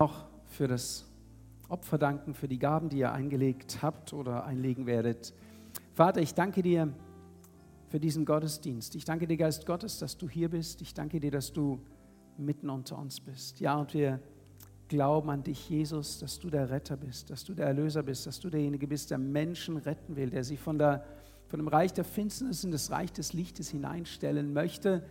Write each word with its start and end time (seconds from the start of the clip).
Auch 0.00 0.24
für 0.46 0.66
das 0.66 1.04
Opfer 1.68 1.98
danken, 1.98 2.32
für 2.32 2.48
die 2.48 2.58
Gaben, 2.58 2.88
die 2.88 3.00
ihr 3.00 3.12
eingelegt 3.12 3.82
habt 3.82 4.14
oder 4.14 4.46
einlegen 4.46 4.86
werdet. 4.86 5.34
Vater, 5.92 6.22
ich 6.22 6.32
danke 6.32 6.62
dir 6.62 6.90
für 7.88 8.00
diesen 8.00 8.24
Gottesdienst. 8.24 8.94
Ich 8.94 9.04
danke 9.04 9.26
dir, 9.26 9.36
Geist 9.36 9.66
Gottes, 9.66 9.98
dass 9.98 10.16
du 10.16 10.26
hier 10.26 10.48
bist. 10.48 10.80
Ich 10.80 10.94
danke 10.94 11.20
dir, 11.20 11.30
dass 11.30 11.52
du 11.52 11.82
mitten 12.38 12.70
unter 12.70 12.96
uns 12.96 13.20
bist. 13.20 13.60
Ja, 13.60 13.76
und 13.76 13.92
wir 13.92 14.20
glauben 14.88 15.28
an 15.28 15.42
dich, 15.42 15.68
Jesus, 15.68 16.18
dass 16.18 16.38
du 16.38 16.48
der 16.48 16.70
Retter 16.70 16.96
bist, 16.96 17.28
dass 17.28 17.44
du 17.44 17.52
der 17.52 17.66
Erlöser 17.66 18.02
bist, 18.02 18.26
dass 18.26 18.40
du 18.40 18.48
derjenige 18.48 18.86
bist, 18.86 19.10
der 19.10 19.18
Menschen 19.18 19.76
retten 19.76 20.16
will, 20.16 20.30
der 20.30 20.44
sie 20.44 20.56
von, 20.56 20.78
der, 20.78 21.04
von 21.48 21.60
dem 21.60 21.68
Reich 21.68 21.92
der 21.92 22.04
Finsternis 22.04 22.64
in 22.64 22.70
das 22.70 22.90
Reich 22.90 23.12
des 23.12 23.34
Lichtes 23.34 23.68
hineinstellen 23.68 24.54
möchte, 24.54 25.04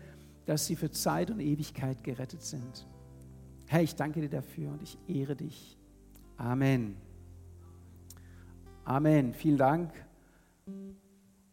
dass 0.47 0.65
sie 0.65 0.75
für 0.75 0.89
Zeit 0.89 1.29
und 1.29 1.41
Ewigkeit 1.41 2.03
gerettet 2.03 2.41
sind. 2.41 2.87
Herr, 3.71 3.83
ich 3.83 3.95
danke 3.95 4.19
dir 4.19 4.29
dafür 4.29 4.71
und 4.71 4.81
ich 4.81 4.97
ehre 5.07 5.35
dich. 5.35 5.77
Amen. 6.37 6.97
Amen. 8.83 9.35
Vielen 9.35 9.59
Dank 9.59 9.93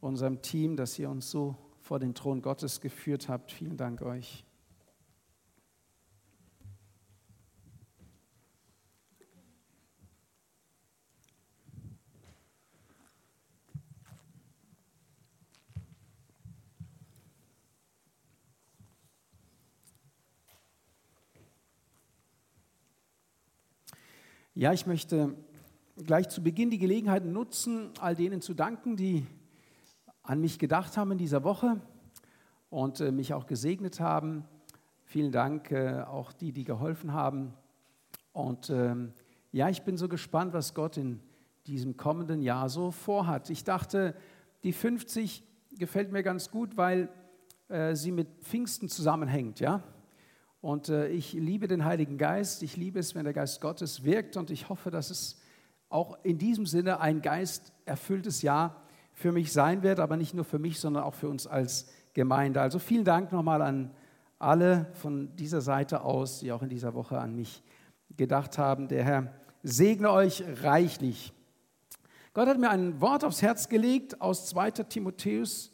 unserem 0.00 0.40
Team, 0.40 0.76
dass 0.76 0.98
ihr 0.98 1.10
uns 1.10 1.30
so 1.30 1.56
vor 1.78 1.98
den 1.98 2.14
Thron 2.14 2.40
Gottes 2.40 2.80
geführt 2.80 3.28
habt. 3.28 3.52
Vielen 3.52 3.76
Dank 3.76 4.00
euch. 4.00 4.45
Ja, 24.58 24.72
ich 24.72 24.86
möchte 24.86 25.34
gleich 26.02 26.30
zu 26.30 26.42
Beginn 26.42 26.70
die 26.70 26.78
Gelegenheit 26.78 27.26
nutzen, 27.26 27.90
all 28.00 28.14
denen 28.14 28.40
zu 28.40 28.54
danken, 28.54 28.96
die 28.96 29.26
an 30.22 30.40
mich 30.40 30.58
gedacht 30.58 30.96
haben 30.96 31.12
in 31.12 31.18
dieser 31.18 31.44
Woche 31.44 31.78
und 32.70 33.02
äh, 33.02 33.12
mich 33.12 33.34
auch 33.34 33.46
gesegnet 33.46 34.00
haben. 34.00 34.44
Vielen 35.04 35.30
Dank 35.30 35.72
äh, 35.72 36.00
auch 36.00 36.32
die, 36.32 36.52
die 36.52 36.64
geholfen 36.64 37.12
haben. 37.12 37.52
Und 38.32 38.70
ähm, 38.70 39.12
ja, 39.52 39.68
ich 39.68 39.82
bin 39.82 39.98
so 39.98 40.08
gespannt, 40.08 40.54
was 40.54 40.72
Gott 40.72 40.96
in 40.96 41.20
diesem 41.66 41.98
kommenden 41.98 42.40
Jahr 42.40 42.70
so 42.70 42.92
vorhat. 42.92 43.50
Ich 43.50 43.62
dachte, 43.62 44.14
die 44.62 44.72
50 44.72 45.44
gefällt 45.72 46.12
mir 46.12 46.22
ganz 46.22 46.50
gut, 46.50 46.78
weil 46.78 47.10
äh, 47.68 47.94
sie 47.94 48.10
mit 48.10 48.28
Pfingsten 48.40 48.88
zusammenhängt, 48.88 49.60
ja. 49.60 49.82
Und 50.66 50.88
äh, 50.88 51.06
ich 51.06 51.32
liebe 51.32 51.68
den 51.68 51.84
Heiligen 51.84 52.18
Geist. 52.18 52.64
Ich 52.64 52.76
liebe 52.76 52.98
es, 52.98 53.14
wenn 53.14 53.22
der 53.22 53.32
Geist 53.32 53.60
Gottes 53.60 54.02
wirkt. 54.02 54.36
Und 54.36 54.50
ich 54.50 54.68
hoffe, 54.68 54.90
dass 54.90 55.10
es 55.10 55.40
auch 55.88 56.18
in 56.24 56.38
diesem 56.38 56.66
Sinne 56.66 56.98
ein 56.98 57.22
geisterfülltes 57.22 58.42
Jahr 58.42 58.82
für 59.12 59.30
mich 59.30 59.52
sein 59.52 59.84
wird. 59.84 60.00
Aber 60.00 60.16
nicht 60.16 60.34
nur 60.34 60.44
für 60.44 60.58
mich, 60.58 60.80
sondern 60.80 61.04
auch 61.04 61.14
für 61.14 61.28
uns 61.28 61.46
als 61.46 61.86
Gemeinde. 62.14 62.60
Also 62.60 62.80
vielen 62.80 63.04
Dank 63.04 63.30
nochmal 63.30 63.62
an 63.62 63.92
alle 64.40 64.90
von 64.94 65.36
dieser 65.36 65.60
Seite 65.60 66.00
aus, 66.00 66.40
die 66.40 66.50
auch 66.50 66.62
in 66.62 66.68
dieser 66.68 66.94
Woche 66.94 67.16
an 67.20 67.36
mich 67.36 67.62
gedacht 68.16 68.58
haben. 68.58 68.88
Der 68.88 69.04
Herr 69.04 69.32
segne 69.62 70.10
euch 70.10 70.42
reichlich. 70.62 71.32
Gott 72.34 72.48
hat 72.48 72.58
mir 72.58 72.70
ein 72.70 73.00
Wort 73.00 73.22
aufs 73.24 73.40
Herz 73.40 73.68
gelegt 73.68 74.20
aus 74.20 74.46
2. 74.46 74.72
Timotheus, 74.72 75.70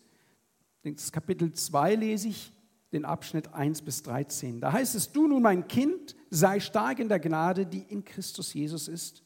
Kapitel 1.12 1.50
2 1.50 1.94
lese 1.94 2.28
ich 2.28 2.51
den 2.92 3.04
Abschnitt 3.04 3.54
1 3.54 3.82
bis 3.82 4.02
13. 4.02 4.60
Da 4.60 4.72
heißt 4.72 4.94
es, 4.94 5.12
du 5.12 5.26
nun 5.26 5.42
mein 5.42 5.66
Kind, 5.66 6.14
sei 6.30 6.60
stark 6.60 6.98
in 6.98 7.08
der 7.08 7.20
Gnade, 7.20 7.66
die 7.66 7.84
in 7.88 8.04
Christus 8.04 8.52
Jesus 8.52 8.88
ist. 8.88 9.22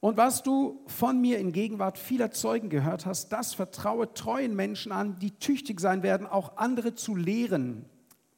Und 0.00 0.16
was 0.16 0.42
du 0.42 0.80
von 0.86 1.20
mir 1.20 1.38
in 1.38 1.52
Gegenwart 1.52 1.98
vieler 1.98 2.30
Zeugen 2.30 2.70
gehört 2.70 3.04
hast, 3.04 3.30
das 3.30 3.54
vertraue 3.54 4.14
treuen 4.14 4.54
Menschen 4.54 4.92
an, 4.92 5.18
die 5.18 5.32
tüchtig 5.32 5.80
sein 5.80 6.02
werden, 6.02 6.26
auch 6.26 6.56
andere 6.56 6.94
zu 6.94 7.16
lehren. 7.16 7.84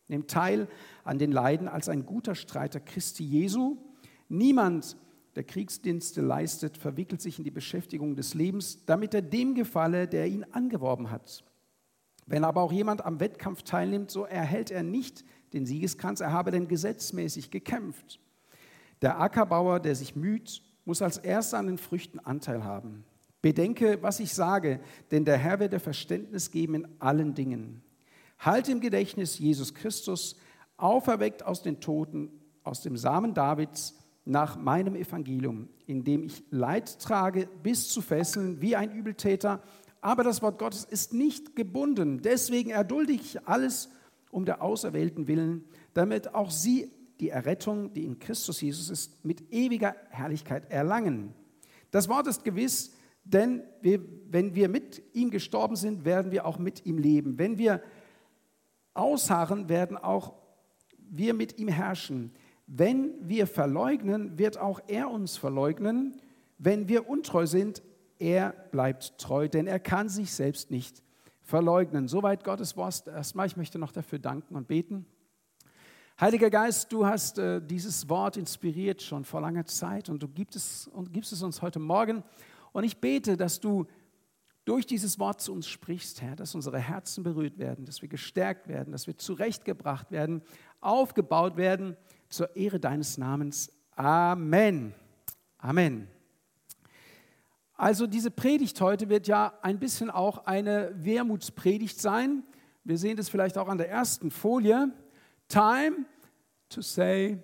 Nimm 0.09 0.27
teil 0.27 0.69
an 1.05 1.19
den 1.19 1.31
Leiden 1.31 1.69
als 1.69 1.89
ein 1.89 2.07
guter 2.07 2.35
Streiter 2.35 2.81
Christi 2.81 3.25
Jesu. 3.25 3.77
Niemand, 4.29 4.97
der 5.37 5.45
Kriegsdienste 5.45 6.23
leistet, 6.23 6.79
verwickelt 6.79 7.21
sich 7.21 7.39
in 7.39 7.45
die 7.45 7.51
Beschäftigung 7.51 8.17
des 8.17 8.35
Lebens, 8.35 8.85
damit 8.87 9.13
er 9.13 9.23
dem 9.23 9.55
gefalle, 9.55 10.09
der 10.09 10.27
ihn 10.27 10.45
angeworben 10.51 11.11
hat. 11.11 11.45
Wenn 12.31 12.45
aber 12.45 12.63
auch 12.63 12.71
jemand 12.71 13.05
am 13.05 13.19
Wettkampf 13.19 13.65
teilnimmt, 13.65 14.13
so 14.13 14.25
erhält 14.25 14.71
er 14.71 14.85
nicht 14.85 15.25
den 15.53 15.67
Siegeskranz, 15.67 16.21
er 16.21 16.33
habe 16.33 16.53
denn 16.53 16.69
gesetzmäßig 16.69 17.51
gekämpft. 17.51 18.21
Der 19.03 19.21
Ackerbauer, 19.21 19.81
der 19.81 19.97
sich 19.97 20.15
müht, 20.15 20.63
muss 20.85 21.03
als 21.03 21.19
erster 21.19 21.59
an 21.59 21.67
den 21.67 21.77
Früchten 21.77 22.21
Anteil 22.21 22.63
haben. 22.63 23.05
Bedenke, 23.43 24.01
was 24.01 24.21
ich 24.21 24.33
sage, 24.33 24.79
denn 25.11 25.25
der 25.25 25.39
Herr 25.39 25.59
wird 25.59 25.73
dir 25.73 25.81
Verständnis 25.81 26.53
geben 26.53 26.77
in 26.77 26.89
allen 27.01 27.35
Dingen. 27.35 27.83
Halte 28.39 28.71
im 28.71 28.81
Gedächtnis 28.81 29.41
Jesus 29.41 29.75
Christus, 29.75 30.37
auferweckt 30.77 31.45
aus 31.45 31.63
den 31.63 31.81
Toten, 31.81 32.31
aus 32.63 32.81
dem 32.81 32.97
Samen 32.97 33.35
Davids, 33.35 33.97
nach 34.25 34.57
meinem 34.57 34.95
Evangelium, 34.95 35.69
in 35.87 36.05
dem 36.05 36.23
ich 36.23 36.45
Leid 36.51 37.01
trage 37.01 37.49
bis 37.65 37.89
zu 37.89 38.01
Fesseln 38.01 38.61
wie 38.61 38.77
ein 38.77 38.93
Übeltäter, 38.93 39.61
aber 40.01 40.25
das 40.25 40.43
Wort 40.43 40.59
Gottes 40.59 40.85
ist 40.85 41.13
nicht 41.13 41.57
gebunden. 41.57 42.23
Deswegen 42.23 42.71
erdulde 42.71 43.13
ich 43.13 43.47
alles 43.47 43.91
um 44.31 44.45
der 44.45 44.63
Auserwählten 44.63 45.27
willen, 45.27 45.65
damit 45.95 46.35
auch 46.35 46.51
sie 46.51 46.91
die 47.21 47.29
Errettung, 47.29 47.93
die 47.93 48.05
in 48.05 48.19
Christus 48.19 48.61
Jesus 48.61 48.89
ist, 48.89 49.25
mit 49.25 49.53
ewiger 49.53 49.95
Herrlichkeit 50.09 50.71
erlangen. 50.71 51.35
Das 51.91 52.09
Wort 52.09 52.27
ist 52.27 52.45
gewiss, 52.45 52.93
denn 53.25 53.63
wir, 53.83 54.01
wenn 54.31 54.55
wir 54.55 54.69
mit 54.69 55.03
ihm 55.13 55.31
gestorben 55.31 55.77
sind, 55.77 56.05
werden 56.05 56.33
wir 56.33 56.47
auch 56.47 56.59
mit 56.59 56.87
ihm 56.87 56.99
leben. 56.99 57.39
Wenn 57.39 57.59
wir 57.59 57.83
ausharren, 58.95 59.69
werden 59.69 59.97
auch 59.97 60.35
wir 61.11 61.35
mit 61.35 61.59
ihm 61.59 61.69
herrschen. 61.69 62.33
Wenn 62.67 63.29
wir 63.29 63.47
verleugnen, 63.47 64.39
wird 64.39 64.59
auch 64.59 64.81
er 64.87 65.11
uns 65.11 65.37
verleugnen. 65.37 66.17
Wenn 66.59 66.89
wir 66.89 67.09
untreu 67.09 67.47
sind, 67.47 67.83
er 68.21 68.53
bleibt 68.71 69.19
treu, 69.19 69.49
denn 69.49 69.67
er 69.67 69.81
kann 69.81 70.09
sich 70.09 70.33
selbst 70.33 70.71
nicht 70.71 71.03
verleugnen. 71.43 72.07
Soweit 72.07 72.45
Gottes 72.45 72.77
Wort. 72.77 73.07
Erstmal, 73.07 73.47
ich 73.47 73.57
möchte 73.57 73.79
noch 73.79 73.93
dafür 73.93 74.19
danken 74.19 74.55
und 74.55 74.69
beten. 74.69 75.07
Heiliger 76.21 76.51
Geist, 76.51 76.93
du 76.93 77.07
hast 77.07 77.39
äh, 77.39 77.63
dieses 77.63 78.09
Wort 78.11 78.37
inspiriert 78.37 79.01
schon 79.01 79.25
vor 79.25 79.41
langer 79.41 79.65
Zeit 79.65 80.11
und 80.11 80.23
du 80.23 80.29
gibst 80.29 80.55
es, 80.55 80.87
und 80.89 81.13
gibst 81.13 81.33
es 81.33 81.43
uns 81.43 81.63
heute 81.63 81.79
Morgen. 81.79 82.23
Und 82.73 82.85
ich 82.85 82.99
bete, 82.99 83.39
dass 83.39 83.59
du 83.59 83.87
durch 84.67 84.87
dieses 84.87 85.19
Wort 85.19 85.41
zu 85.41 85.53
uns 85.53 85.67
sprichst, 85.67 86.21
Herr, 86.21 86.37
dass 86.37 86.55
unsere 86.55 86.79
Herzen 86.79 87.25
berührt 87.25 87.59
werden, 87.59 87.87
dass 87.87 88.03
wir 88.03 88.09
gestärkt 88.09 88.69
werden, 88.69 88.93
dass 88.93 89.07
wir 89.07 89.17
zurechtgebracht 89.17 90.13
werden, 90.13 90.43
aufgebaut 90.81 91.57
werden 91.57 91.97
zur 92.29 92.55
Ehre 92.55 92.79
deines 92.79 93.17
Namens. 93.17 93.73
Amen. 93.97 94.95
Amen. 95.59 96.20
Also 97.81 98.07
diese 98.07 98.31
Predigt 98.31 98.79
heute 98.83 99.09
wird 99.09 99.27
ja 99.27 99.55
ein 99.63 99.79
bisschen 99.79 100.11
auch 100.11 100.45
eine 100.45 100.93
Wermutspredigt 100.97 101.99
sein. 101.99 102.43
Wir 102.85 102.99
sehen 102.99 103.17
das 103.17 103.31
vielleicht 103.31 103.57
auch 103.57 103.69
an 103.69 103.79
der 103.79 103.89
ersten 103.89 104.31
Folie. 104.31 104.93
Time 105.49 106.05
to 106.69 106.83
say 106.83 107.43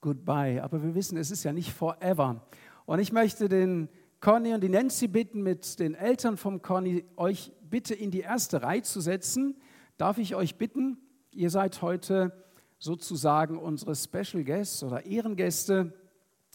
goodbye. 0.00 0.62
Aber 0.62 0.84
wir 0.84 0.94
wissen, 0.94 1.18
es 1.18 1.32
ist 1.32 1.42
ja 1.42 1.52
nicht 1.52 1.72
forever. 1.72 2.46
Und 2.84 3.00
ich 3.00 3.10
möchte 3.10 3.48
den 3.48 3.88
Conny 4.20 4.54
und 4.54 4.60
die 4.60 4.68
Nancy 4.68 5.08
bitten, 5.08 5.42
mit 5.42 5.80
den 5.80 5.96
Eltern 5.96 6.36
vom 6.36 6.62
Conny 6.62 7.04
euch 7.16 7.50
bitte 7.68 7.92
in 7.92 8.12
die 8.12 8.20
erste 8.20 8.62
Reihe 8.62 8.82
zu 8.82 9.00
setzen. 9.00 9.56
Darf 9.96 10.18
ich 10.18 10.36
euch 10.36 10.54
bitten, 10.58 10.96
ihr 11.32 11.50
seid 11.50 11.82
heute 11.82 12.30
sozusagen 12.78 13.58
unsere 13.58 13.96
Special 13.96 14.44
Guests 14.44 14.84
oder 14.84 15.06
Ehrengäste, 15.06 15.92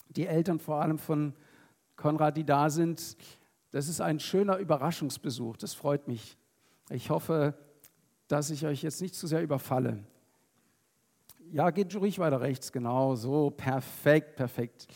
die 0.07 0.27
Eltern 0.27 0.59
vor 0.59 0.81
allem 0.81 0.97
von 0.97 1.33
Konrad, 2.01 2.35
die 2.35 2.43
da 2.43 2.69
sind. 2.69 3.15
Das 3.71 3.87
ist 3.87 4.01
ein 4.01 4.19
schöner 4.19 4.57
Überraschungsbesuch. 4.57 5.55
Das 5.57 5.73
freut 5.73 6.07
mich. 6.07 6.37
Ich 6.89 7.09
hoffe, 7.09 7.53
dass 8.27 8.49
ich 8.49 8.65
euch 8.65 8.83
jetzt 8.83 9.01
nicht 9.01 9.15
zu 9.15 9.27
sehr 9.27 9.41
überfalle. 9.41 10.03
Ja, 11.51 11.69
geht 11.69 11.95
ruhig 11.95 12.17
weiter 12.19 12.39
rechts, 12.39 12.71
genau, 12.71 13.15
so, 13.15 13.49
perfekt, 13.49 14.37
perfekt. 14.37 14.87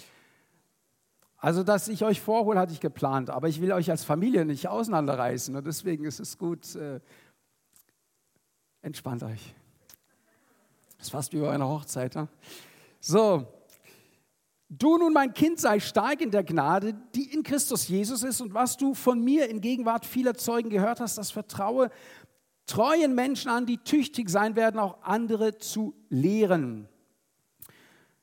Also, 1.37 1.63
dass 1.63 1.89
ich 1.89 2.03
euch 2.03 2.21
vorhole, 2.21 2.59
hatte 2.59 2.71
ich 2.73 2.79
geplant, 2.79 3.29
aber 3.29 3.49
ich 3.49 3.59
will 3.59 3.73
euch 3.73 3.91
als 3.91 4.03
Familie 4.03 4.45
nicht 4.45 4.67
auseinanderreißen 4.67 5.55
und 5.55 5.67
deswegen 5.67 6.05
ist 6.05 6.19
es 6.19 6.37
gut, 6.37 6.75
äh, 6.75 7.01
entspannt 8.81 9.23
euch. 9.23 9.53
Das 10.97 11.07
ist 11.07 11.11
fast 11.11 11.33
wie 11.33 11.39
bei 11.39 11.51
einer 11.51 11.67
Hochzeit. 11.67 12.15
Ne? 12.15 12.29
So, 13.01 13.45
Du 14.77 14.97
nun, 14.97 15.13
mein 15.13 15.33
Kind, 15.33 15.59
sei 15.59 15.79
stark 15.79 16.21
in 16.21 16.31
der 16.31 16.43
Gnade, 16.43 16.95
die 17.13 17.33
in 17.33 17.43
Christus 17.43 17.87
Jesus 17.87 18.23
ist. 18.23 18.41
Und 18.41 18.53
was 18.53 18.77
du 18.77 18.93
von 18.93 19.23
mir 19.23 19.49
in 19.49 19.61
Gegenwart 19.61 20.05
vieler 20.05 20.33
Zeugen 20.33 20.69
gehört 20.69 20.99
hast, 20.99 21.17
das 21.17 21.31
vertraue 21.31 21.89
treuen 22.65 23.13
Menschen 23.13 23.49
an, 23.49 23.65
die 23.65 23.77
tüchtig 23.77 24.29
sein 24.29 24.55
werden, 24.55 24.79
auch 24.79 25.01
andere 25.03 25.57
zu 25.57 25.95
lehren. 26.09 26.89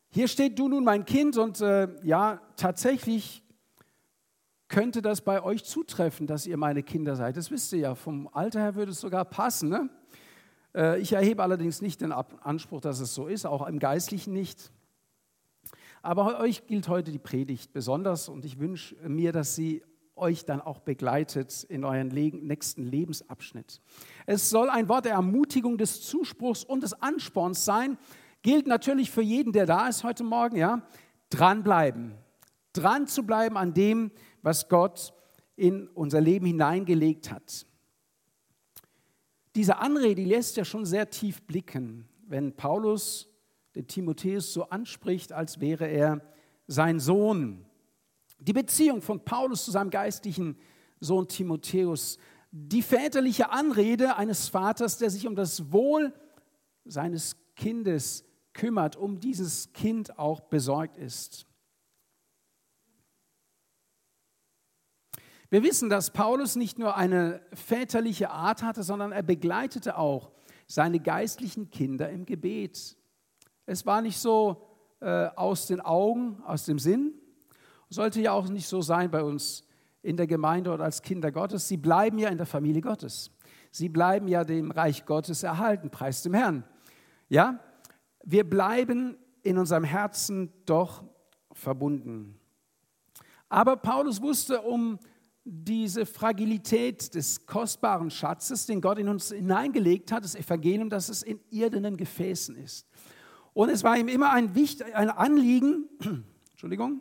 Hier 0.09 0.29
steht 0.29 0.59
du 0.59 0.69
nun 0.69 0.85
mein 0.85 1.05
Kind 1.05 1.39
und 1.39 1.61
äh, 1.61 1.89
ja, 2.03 2.41
tatsächlich 2.57 3.43
könnte 4.69 5.01
das 5.01 5.21
bei 5.21 5.43
euch 5.43 5.65
zutreffen, 5.65 6.27
dass 6.27 6.47
ihr 6.47 6.57
meine 6.57 6.83
Kinder 6.83 7.15
seid. 7.17 7.37
Das 7.37 7.51
wisst 7.51 7.73
ihr 7.73 7.79
ja, 7.79 7.95
vom 7.95 8.29
Alter 8.33 8.61
her 8.61 8.75
würde 8.75 8.93
es 8.93 9.01
sogar 9.01 9.25
passen. 9.25 9.69
Ne? 9.69 9.91
Äh, 10.75 11.01
ich 11.01 11.13
erhebe 11.13 11.43
allerdings 11.43 11.81
nicht 11.81 12.01
den 12.01 12.13
Anspruch, 12.13 12.81
dass 12.81 13.01
es 13.01 13.15
so 13.15 13.27
ist, 13.27 13.47
auch 13.47 13.67
im 13.67 13.79
Geistlichen 13.79 14.33
nicht. 14.33 14.73
Aber 16.03 16.41
euch 16.41 16.67
gilt 16.67 16.89
heute 16.89 17.13
die 17.13 17.19
Predigt 17.19 17.73
besonders 17.73 18.29
und 18.29 18.45
ich 18.45 18.59
wünsche 18.59 18.97
mir, 19.09 19.31
dass 19.31 19.55
sie 19.55 19.83
euch 20.17 20.45
dann 20.45 20.61
auch 20.61 20.81
begleitet 20.81 21.65
in 21.65 21.85
euren 21.85 22.09
nächsten 22.09 22.85
Lebensabschnitt. 22.85 23.81
Es 24.27 24.51
soll 24.51 24.69
ein 24.69 24.89
Wort 24.89 25.05
der 25.05 25.13
Ermutigung, 25.13 25.79
des 25.79 26.03
Zuspruchs 26.03 26.65
und 26.65 26.83
des 26.83 26.93
Ansporns 27.01 27.65
sein. 27.65 27.99
Gilt 28.43 28.67
natürlich 28.67 29.11
für 29.11 29.23
jeden, 29.23 29.53
der 29.53 29.65
da 29.65 29.89
ist 29.89 30.05
heute 30.05 30.25
Morgen, 30.25 30.57
ja. 30.57 30.83
Dranbleiben. 31.31 32.15
Dran 32.73 33.07
zu 33.07 33.23
bleiben 33.23 33.57
an 33.57 33.73
dem, 33.73 34.11
was 34.43 34.69
Gott 34.69 35.15
in 35.57 35.89
unser 35.89 36.21
Leben 36.21 36.47
hineingelegt 36.47 37.31
hat. 37.31 37.67
Diese 39.55 39.79
Anrede 39.79 40.25
lässt 40.25 40.57
ja 40.57 40.65
schon 40.65 40.85
sehr 40.85 41.11
tief 41.11 41.43
blicken, 41.43 42.09
wenn 42.27 42.55
Paulus 42.55 43.32
den 43.75 43.87
Timotheus 43.87 44.53
so 44.53 44.69
anspricht, 44.69 45.33
als 45.33 45.61
wäre 45.61 45.87
er 45.87 46.21
sein 46.67 47.01
Sohn. 47.01 47.65
Die 48.39 48.53
Beziehung 48.53 49.03
von 49.03 49.25
Paulus 49.25 49.65
zu 49.65 49.71
seinem 49.71 49.91
geistlichen 49.91 50.59
Sohn 51.01 51.29
Timotheus, 51.29 52.19
die 52.51 52.83
väterliche 52.83 53.51
Anrede 53.51 54.17
eines 54.17 54.49
Vaters, 54.49 54.99
der 54.99 55.11
sich 55.11 55.27
um 55.27 55.35
das 55.35 55.73
Wohl 55.73 56.13
seines 56.85 57.37
Kindes 57.57 58.25
kümmert, 58.53 58.97
um 58.97 59.21
dieses 59.21 59.73
Kind 59.73 60.19
auch 60.19 60.41
besorgt 60.41 60.97
ist. 60.97 61.47
Wir 65.49 65.63
wissen, 65.63 65.91
dass 65.91 66.11
Paulus 66.11 66.57
nicht 66.57 66.79
nur 66.79 66.97
eine 66.97 67.43
väterliche 67.53 68.31
Art 68.31 68.63
hatte, 68.63 68.83
sondern 68.83 69.13
er 69.13 69.23
begleitete 69.23 69.99
auch 69.99 70.33
seine 70.67 70.99
geistlichen 70.99 71.71
Kinder 71.71 72.09
im 72.09 72.25
Gebet. 72.25 72.97
Es 73.67 73.87
war 73.87 74.03
nicht 74.03 74.19
so 74.19 74.69
äh, 75.01 75.29
aus 75.37 75.67
den 75.67 75.81
Augen, 75.81 76.43
aus 76.45 76.65
dem 76.65 76.79
Sinn. 76.79 77.15
Sollte 77.89 78.21
ja 78.21 78.33
auch 78.33 78.49
nicht 78.49 78.67
so 78.67 78.83
sein 78.83 79.11
bei 79.11 79.23
uns 79.23 79.67
in 80.03 80.17
der 80.17 80.27
Gemeinde 80.27 80.73
oder 80.73 80.85
als 80.85 81.03
Kinder 81.03 81.31
Gottes. 81.31 81.69
Sie 81.69 81.77
bleiben 81.77 82.19
ja 82.19 82.29
in 82.29 82.39
der 82.39 82.47
Familie 82.47 82.83
Gottes. 82.83 83.31
Sie 83.71 83.89
bleiben 83.89 84.29
ja 84.29 84.45
dem 84.45 84.71
Reich 84.71 85.07
Gottes 85.07 85.43
erhalten, 85.43 85.91
preis 85.91 86.23
dem 86.23 86.35
Herrn. 86.35 86.65
Ja, 87.29 87.61
wir 88.25 88.49
bleiben 88.49 89.17
in 89.43 89.59
unserem 89.59 89.85
Herzen 89.85 90.53
doch 90.67 91.05
verbunden. 91.53 92.39
Aber 93.49 93.77
Paulus 93.77 94.21
wusste 94.21 94.63
um 94.63 94.99
diese 95.45 96.07
Fragilität 96.07 97.15
des 97.15 97.47
kostbaren 97.47 98.11
Schatzes, 98.11 98.67
den 98.67 98.81
Gott 98.81 98.99
in 98.99 99.09
uns 99.09 99.33
hineingelegt 99.33 100.13
hat, 100.13 100.25
das 100.25 100.35
Evangelium, 100.35 100.89
dass 100.89 101.09
es 101.09 101.23
in 101.23 101.41
irdenen 101.51 101.97
Gefäßen 101.97 102.57
ist. 102.57 102.87
Und 103.55 103.69
es 103.69 103.85
war 103.85 103.97
ihm 103.97 104.09
immer 104.09 104.33
ein, 104.33 104.55
Wicht, 104.55 104.83
ein 104.83 105.11
Anliegen, 105.11 105.89
Entschuldigung, 106.51 107.01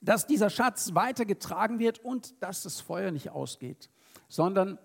dass 0.00 0.26
dieser 0.26 0.50
Schatz 0.50 0.94
weitergetragen 0.94 1.78
wird 1.78 1.98
und 1.98 2.42
dass 2.42 2.62
das 2.62 2.80
Feuer 2.80 3.10
nicht 3.10 3.30
ausgeht, 3.30 3.88
sondern 4.28 4.78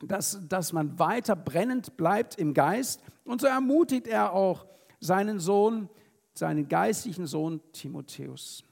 dass, 0.00 0.38
dass 0.48 0.72
man 0.72 0.98
weiter 0.98 1.34
brennend 1.36 1.96
bleibt 1.96 2.38
im 2.38 2.54
Geist. 2.54 3.02
Und 3.24 3.40
so 3.40 3.46
ermutigt 3.46 4.06
er 4.06 4.32
auch 4.32 4.66
seinen 5.00 5.40
Sohn, 5.40 5.88
seinen 6.34 6.68
geistlichen 6.68 7.26
Sohn 7.26 7.60
Timotheus. 7.72 8.64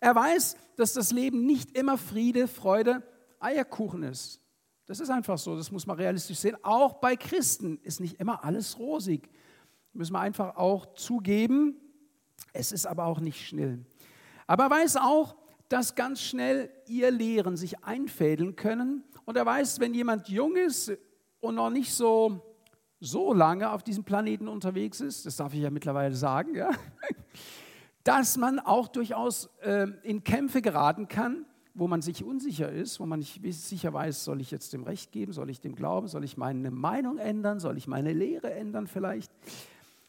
Er 0.00 0.14
weiß, 0.14 0.56
dass 0.76 0.92
das 0.92 1.12
Leben 1.12 1.46
nicht 1.46 1.76
immer 1.76 1.96
Friede, 1.96 2.48
Freude, 2.48 3.02
Eierkuchen 3.38 4.02
ist. 4.02 4.40
Das 4.86 5.00
ist 5.00 5.10
einfach 5.10 5.38
so, 5.38 5.56
das 5.56 5.70
muss 5.70 5.86
man 5.86 5.96
realistisch 5.96 6.38
sehen. 6.38 6.56
Auch 6.62 6.94
bei 6.94 7.16
Christen 7.16 7.78
ist 7.82 8.00
nicht 8.00 8.20
immer 8.20 8.44
alles 8.44 8.78
rosig. 8.78 9.30
Müssen 9.94 10.12
wir 10.12 10.20
einfach 10.20 10.56
auch 10.56 10.94
zugeben. 10.94 11.76
Es 12.52 12.70
ist 12.70 12.86
aber 12.86 13.06
auch 13.06 13.20
nicht 13.20 13.46
schnell. 13.46 13.84
Aber 14.46 14.64
er 14.64 14.70
weiß 14.70 14.96
auch, 14.96 15.36
dass 15.68 15.94
ganz 15.94 16.20
schnell 16.20 16.70
ihr 16.86 17.10
Lehren 17.10 17.56
sich 17.56 17.82
einfädeln 17.82 18.56
können. 18.56 19.04
Und 19.24 19.36
er 19.36 19.46
weiß, 19.46 19.80
wenn 19.80 19.94
jemand 19.94 20.28
jung 20.28 20.56
ist 20.56 20.92
und 21.40 21.54
noch 21.54 21.70
nicht 21.70 21.94
so, 21.94 22.42
so 23.00 23.32
lange 23.32 23.70
auf 23.70 23.82
diesem 23.82 24.04
Planeten 24.04 24.48
unterwegs 24.48 25.00
ist, 25.00 25.24
das 25.24 25.36
darf 25.36 25.54
ich 25.54 25.60
ja 25.60 25.70
mittlerweile 25.70 26.14
sagen, 26.14 26.54
ja, 26.54 26.70
dass 28.04 28.36
man 28.36 28.58
auch 28.58 28.88
durchaus 28.88 29.48
äh, 29.62 29.86
in 30.02 30.22
Kämpfe 30.24 30.60
geraten 30.60 31.08
kann, 31.08 31.46
wo 31.74 31.88
man 31.88 32.02
sich 32.02 32.24
unsicher 32.24 32.70
ist, 32.70 33.00
wo 33.00 33.06
man 33.06 33.18
nicht 33.18 33.40
sicher 33.42 33.92
weiß, 33.92 34.24
soll 34.24 34.40
ich 34.40 34.52
jetzt 34.52 34.72
dem 34.72 34.84
Recht 34.84 35.10
geben, 35.10 35.32
soll 35.32 35.50
ich 35.50 35.60
dem 35.60 35.74
glauben, 35.74 36.06
soll 36.06 36.22
ich 36.22 36.36
meine 36.36 36.70
Meinung 36.70 37.18
ändern, 37.18 37.58
soll 37.58 37.76
ich 37.76 37.88
meine 37.88 38.12
Lehre 38.12 38.52
ändern 38.52 38.86
vielleicht. 38.86 39.32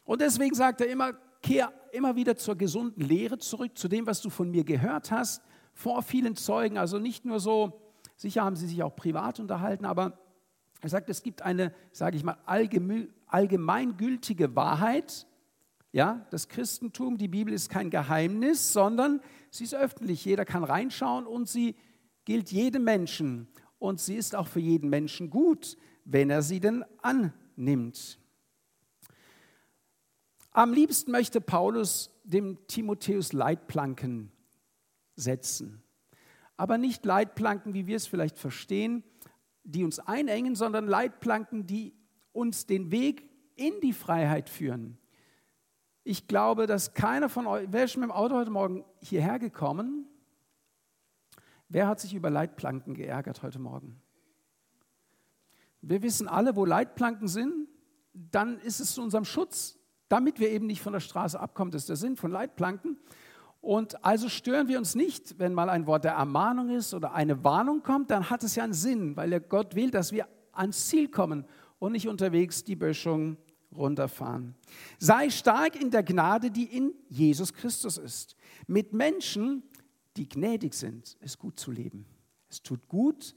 Und 0.04 0.20
deswegen 0.20 0.54
sagt 0.54 0.80
er 0.80 0.88
immer, 0.88 1.14
kehr 1.42 1.72
immer 1.92 2.14
wieder 2.14 2.36
zur 2.36 2.54
gesunden 2.54 3.02
Lehre 3.02 3.38
zurück, 3.38 3.76
zu 3.76 3.88
dem, 3.88 4.06
was 4.06 4.20
du 4.20 4.30
von 4.30 4.50
mir 4.50 4.62
gehört 4.62 5.10
hast, 5.10 5.42
vor 5.74 6.02
vielen 6.02 6.36
Zeugen. 6.36 6.78
Also 6.78 7.00
nicht 7.00 7.24
nur 7.24 7.40
so, 7.40 7.80
sicher 8.14 8.44
haben 8.44 8.54
sie 8.54 8.68
sich 8.68 8.82
auch 8.84 8.94
privat 8.94 9.40
unterhalten, 9.40 9.84
aber 9.84 10.18
er 10.80 10.88
sagt, 10.88 11.08
es 11.10 11.22
gibt 11.22 11.42
eine, 11.42 11.74
sage 11.90 12.16
ich 12.16 12.22
mal, 12.22 12.36
allgemeingültige 13.26 14.54
Wahrheit, 14.54 15.26
ja, 15.96 16.26
das 16.28 16.48
Christentum, 16.48 17.16
die 17.16 17.26
Bibel 17.26 17.54
ist 17.54 17.70
kein 17.70 17.88
Geheimnis, 17.88 18.74
sondern 18.74 19.22
sie 19.50 19.64
ist 19.64 19.74
öffentlich. 19.74 20.22
Jeder 20.26 20.44
kann 20.44 20.62
reinschauen 20.62 21.26
und 21.26 21.48
sie 21.48 21.74
gilt 22.26 22.52
jedem 22.52 22.84
Menschen. 22.84 23.48
Und 23.78 23.98
sie 23.98 24.16
ist 24.16 24.34
auch 24.34 24.46
für 24.46 24.60
jeden 24.60 24.90
Menschen 24.90 25.30
gut, 25.30 25.78
wenn 26.04 26.28
er 26.28 26.42
sie 26.42 26.60
denn 26.60 26.84
annimmt. 27.00 28.18
Am 30.50 30.74
liebsten 30.74 31.12
möchte 31.12 31.40
Paulus 31.40 32.10
dem 32.24 32.58
Timotheus 32.66 33.32
Leitplanken 33.32 34.30
setzen. 35.14 35.82
Aber 36.58 36.76
nicht 36.76 37.06
Leitplanken, 37.06 37.72
wie 37.72 37.86
wir 37.86 37.96
es 37.96 38.06
vielleicht 38.06 38.36
verstehen, 38.36 39.02
die 39.64 39.82
uns 39.82 39.98
einengen, 39.98 40.56
sondern 40.56 40.88
Leitplanken, 40.88 41.66
die 41.66 41.94
uns 42.32 42.66
den 42.66 42.90
Weg 42.90 43.30
in 43.54 43.80
die 43.80 43.94
Freiheit 43.94 44.50
führen. 44.50 44.98
Ich 46.08 46.28
glaube, 46.28 46.68
dass 46.68 46.94
keiner 46.94 47.28
von 47.28 47.48
euch, 47.48 47.66
wer 47.68 47.82
ist 47.82 47.90
schon 47.90 48.00
mit 48.02 48.10
dem 48.10 48.14
Auto 48.14 48.36
heute 48.36 48.52
Morgen 48.52 48.84
hierher 49.00 49.40
gekommen? 49.40 50.06
Wer 51.68 51.88
hat 51.88 51.98
sich 51.98 52.14
über 52.14 52.30
Leitplanken 52.30 52.94
geärgert 52.94 53.42
heute 53.42 53.58
Morgen? 53.58 54.00
Wir 55.80 56.04
wissen 56.04 56.28
alle, 56.28 56.54
wo 56.54 56.64
Leitplanken 56.64 57.26
sind, 57.26 57.66
dann 58.12 58.60
ist 58.60 58.78
es 58.78 58.94
zu 58.94 59.02
unserem 59.02 59.24
Schutz, 59.24 59.80
damit 60.08 60.38
wir 60.38 60.48
eben 60.48 60.66
nicht 60.66 60.80
von 60.80 60.92
der 60.92 61.00
Straße 61.00 61.40
abkommen. 61.40 61.72
Das 61.72 61.82
ist 61.82 61.88
der 61.88 61.96
Sinn 61.96 62.14
von 62.14 62.30
Leitplanken. 62.30 63.00
Und 63.60 64.04
also 64.04 64.28
stören 64.28 64.68
wir 64.68 64.78
uns 64.78 64.94
nicht, 64.94 65.40
wenn 65.40 65.54
mal 65.54 65.68
ein 65.68 65.88
Wort 65.88 66.04
der 66.04 66.12
Ermahnung 66.12 66.70
ist 66.70 66.94
oder 66.94 67.14
eine 67.14 67.42
Warnung 67.42 67.82
kommt, 67.82 68.12
dann 68.12 68.30
hat 68.30 68.44
es 68.44 68.54
ja 68.54 68.62
einen 68.62 68.74
Sinn, 68.74 69.16
weil 69.16 69.40
Gott 69.40 69.74
will, 69.74 69.90
dass 69.90 70.12
wir 70.12 70.28
ans 70.52 70.86
Ziel 70.86 71.08
kommen 71.08 71.46
und 71.80 71.90
nicht 71.90 72.06
unterwegs 72.06 72.62
die 72.62 72.76
Böschung 72.76 73.38
runterfahren. 73.76 74.54
Sei 74.98 75.30
stark 75.30 75.80
in 75.80 75.90
der 75.90 76.02
Gnade, 76.02 76.50
die 76.50 76.64
in 76.64 76.94
Jesus 77.08 77.52
Christus 77.52 77.98
ist. 77.98 78.36
Mit 78.66 78.92
Menschen, 78.92 79.62
die 80.16 80.28
gnädig 80.28 80.74
sind, 80.74 81.16
ist 81.20 81.38
gut 81.38 81.58
zu 81.58 81.70
leben. 81.70 82.06
Es 82.48 82.62
tut 82.62 82.88
gut, 82.88 83.34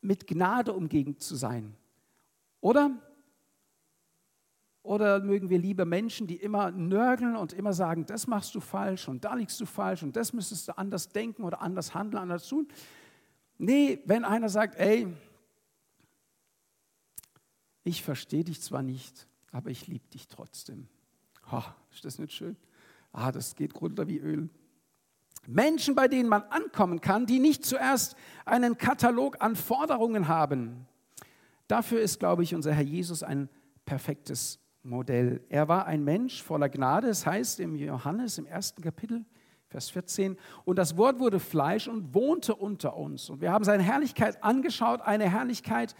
mit 0.00 0.26
Gnade 0.26 0.72
umgeben 0.72 1.18
zu 1.18 1.34
sein. 1.34 1.74
Oder? 2.60 2.90
Oder 4.82 5.20
mögen 5.20 5.48
wir 5.48 5.58
lieber 5.58 5.86
Menschen, 5.86 6.26
die 6.26 6.36
immer 6.36 6.70
nörgeln 6.70 7.36
und 7.36 7.54
immer 7.54 7.72
sagen, 7.72 8.04
das 8.04 8.26
machst 8.26 8.54
du 8.54 8.60
falsch 8.60 9.08
und 9.08 9.24
da 9.24 9.34
liegst 9.34 9.58
du 9.58 9.64
falsch 9.64 10.02
und 10.02 10.14
das 10.14 10.34
müsstest 10.34 10.68
du 10.68 10.76
anders 10.76 11.08
denken 11.08 11.42
oder 11.42 11.62
anders 11.62 11.94
handeln, 11.94 12.22
anders 12.22 12.46
tun? 12.46 12.68
Nee, 13.56 14.02
wenn 14.04 14.24
einer 14.24 14.50
sagt, 14.50 14.78
ey, 14.78 15.06
ich 17.84 18.02
verstehe 18.02 18.44
dich 18.44 18.60
zwar 18.60 18.82
nicht, 18.82 19.28
aber 19.52 19.70
ich 19.70 19.86
liebe 19.86 20.08
dich 20.08 20.26
trotzdem. 20.26 20.88
Oh, 21.52 21.62
ist 21.92 22.04
das 22.04 22.18
nicht 22.18 22.32
schön? 22.32 22.56
Ah, 23.12 23.30
das 23.30 23.54
geht 23.54 23.80
runter 23.80 24.08
wie 24.08 24.18
Öl. 24.18 24.48
Menschen, 25.46 25.94
bei 25.94 26.08
denen 26.08 26.28
man 26.28 26.42
ankommen 26.44 27.00
kann, 27.00 27.26
die 27.26 27.38
nicht 27.38 27.64
zuerst 27.64 28.16
einen 28.46 28.78
Katalog 28.78 29.36
an 29.40 29.56
Forderungen 29.56 30.26
haben. 30.26 30.86
Dafür 31.68 32.00
ist, 32.00 32.18
glaube 32.18 32.42
ich, 32.42 32.54
unser 32.54 32.72
Herr 32.72 32.84
Jesus 32.84 33.22
ein 33.22 33.48
perfektes 33.84 34.58
Modell. 34.82 35.44
Er 35.48 35.68
war 35.68 35.86
ein 35.86 36.02
Mensch 36.04 36.42
voller 36.42 36.68
Gnade, 36.68 37.08
es 37.08 37.26
heißt 37.26 37.60
im 37.60 37.76
Johannes 37.76 38.38
im 38.38 38.46
ersten 38.46 38.82
Kapitel, 38.82 39.24
Vers 39.68 39.90
14, 39.90 40.36
und 40.64 40.76
das 40.76 40.96
Wort 40.96 41.18
wurde 41.18 41.40
Fleisch 41.40 41.88
und 41.88 42.14
wohnte 42.14 42.54
unter 42.54 42.96
uns. 42.96 43.28
Und 43.28 43.40
wir 43.40 43.50
haben 43.50 43.64
seine 43.64 43.82
Herrlichkeit 43.82 44.42
angeschaut, 44.42 45.00
eine 45.00 45.28
Herrlichkeit, 45.28 45.94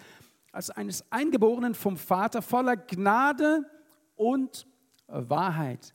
als 0.54 0.70
eines 0.70 1.10
Eingeborenen 1.10 1.74
vom 1.74 1.96
Vater 1.96 2.40
voller 2.40 2.76
Gnade 2.76 3.68
und 4.14 4.66
Wahrheit. 5.08 5.92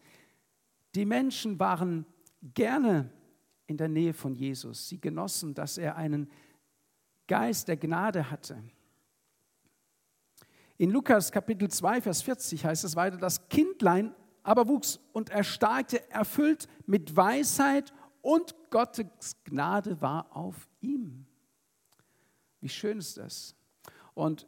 Die 0.96 1.06
Menschen 1.06 1.60
waren 1.60 2.06
gerne 2.54 3.10
in 3.68 3.78
der 3.78 3.88
Nähe 3.88 4.13
von 4.13 4.36
Jesus. 4.36 4.89
Sie 4.89 5.00
genossen, 5.00 5.54
dass 5.54 5.78
er 5.78 5.96
einen 5.96 6.30
Geist 7.28 7.68
der 7.68 7.78
Gnade 7.78 8.30
hatte. 8.30 8.62
In 10.78 10.92
Lukas 10.92 11.32
Kapitel 11.32 11.70
2, 11.70 12.01
Vers 12.01 12.22
40 12.22 12.66
heißt 12.66 12.84
es 12.84 12.96
weiter, 12.96 13.18
das 13.18 13.48
Kindlein 13.50 14.13
aber 14.44 14.68
wuchs 14.68 15.00
und 15.13 15.30
erstarkte, 15.30 16.10
erfüllt 16.10 16.68
mit 16.86 17.16
Weisheit 17.16 17.94
und 18.22 18.56
Gottes 18.72 19.38
Gnade 19.44 20.01
war 20.01 20.36
auf 20.36 20.68
ihm. 20.82 21.25
Wie 22.60 22.70
schön 22.70 22.98
ist 22.98 23.18
das? 23.18 23.56
Und 24.19 24.45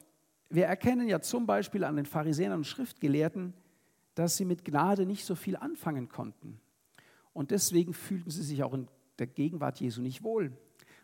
wir 0.49 0.65
erkennen 0.65 1.07
ja 1.07 1.21
zum 1.21 1.45
Beispiel 1.45 1.85
an 1.85 1.95
den 1.95 2.05
Pharisäern 2.05 2.51
und 2.51 2.67
Schriftgelehrten, 2.67 3.53
dass 4.15 4.35
sie 4.35 4.43
mit 4.43 4.65
Gnade 4.65 5.05
nicht 5.05 5.23
so 5.23 5.33
viel 5.33 5.55
anfangen 5.55 6.09
konnten. 6.09 6.59
Und 7.31 7.51
deswegen 7.51 7.93
fühlten 7.93 8.29
sie 8.31 8.43
sich 8.43 8.63
auch 8.63 8.73
in 8.73 8.89
der 9.17 9.27
Gegenwart 9.27 9.79
Jesu 9.79 10.01
nicht 10.01 10.23
wohl. 10.23 10.51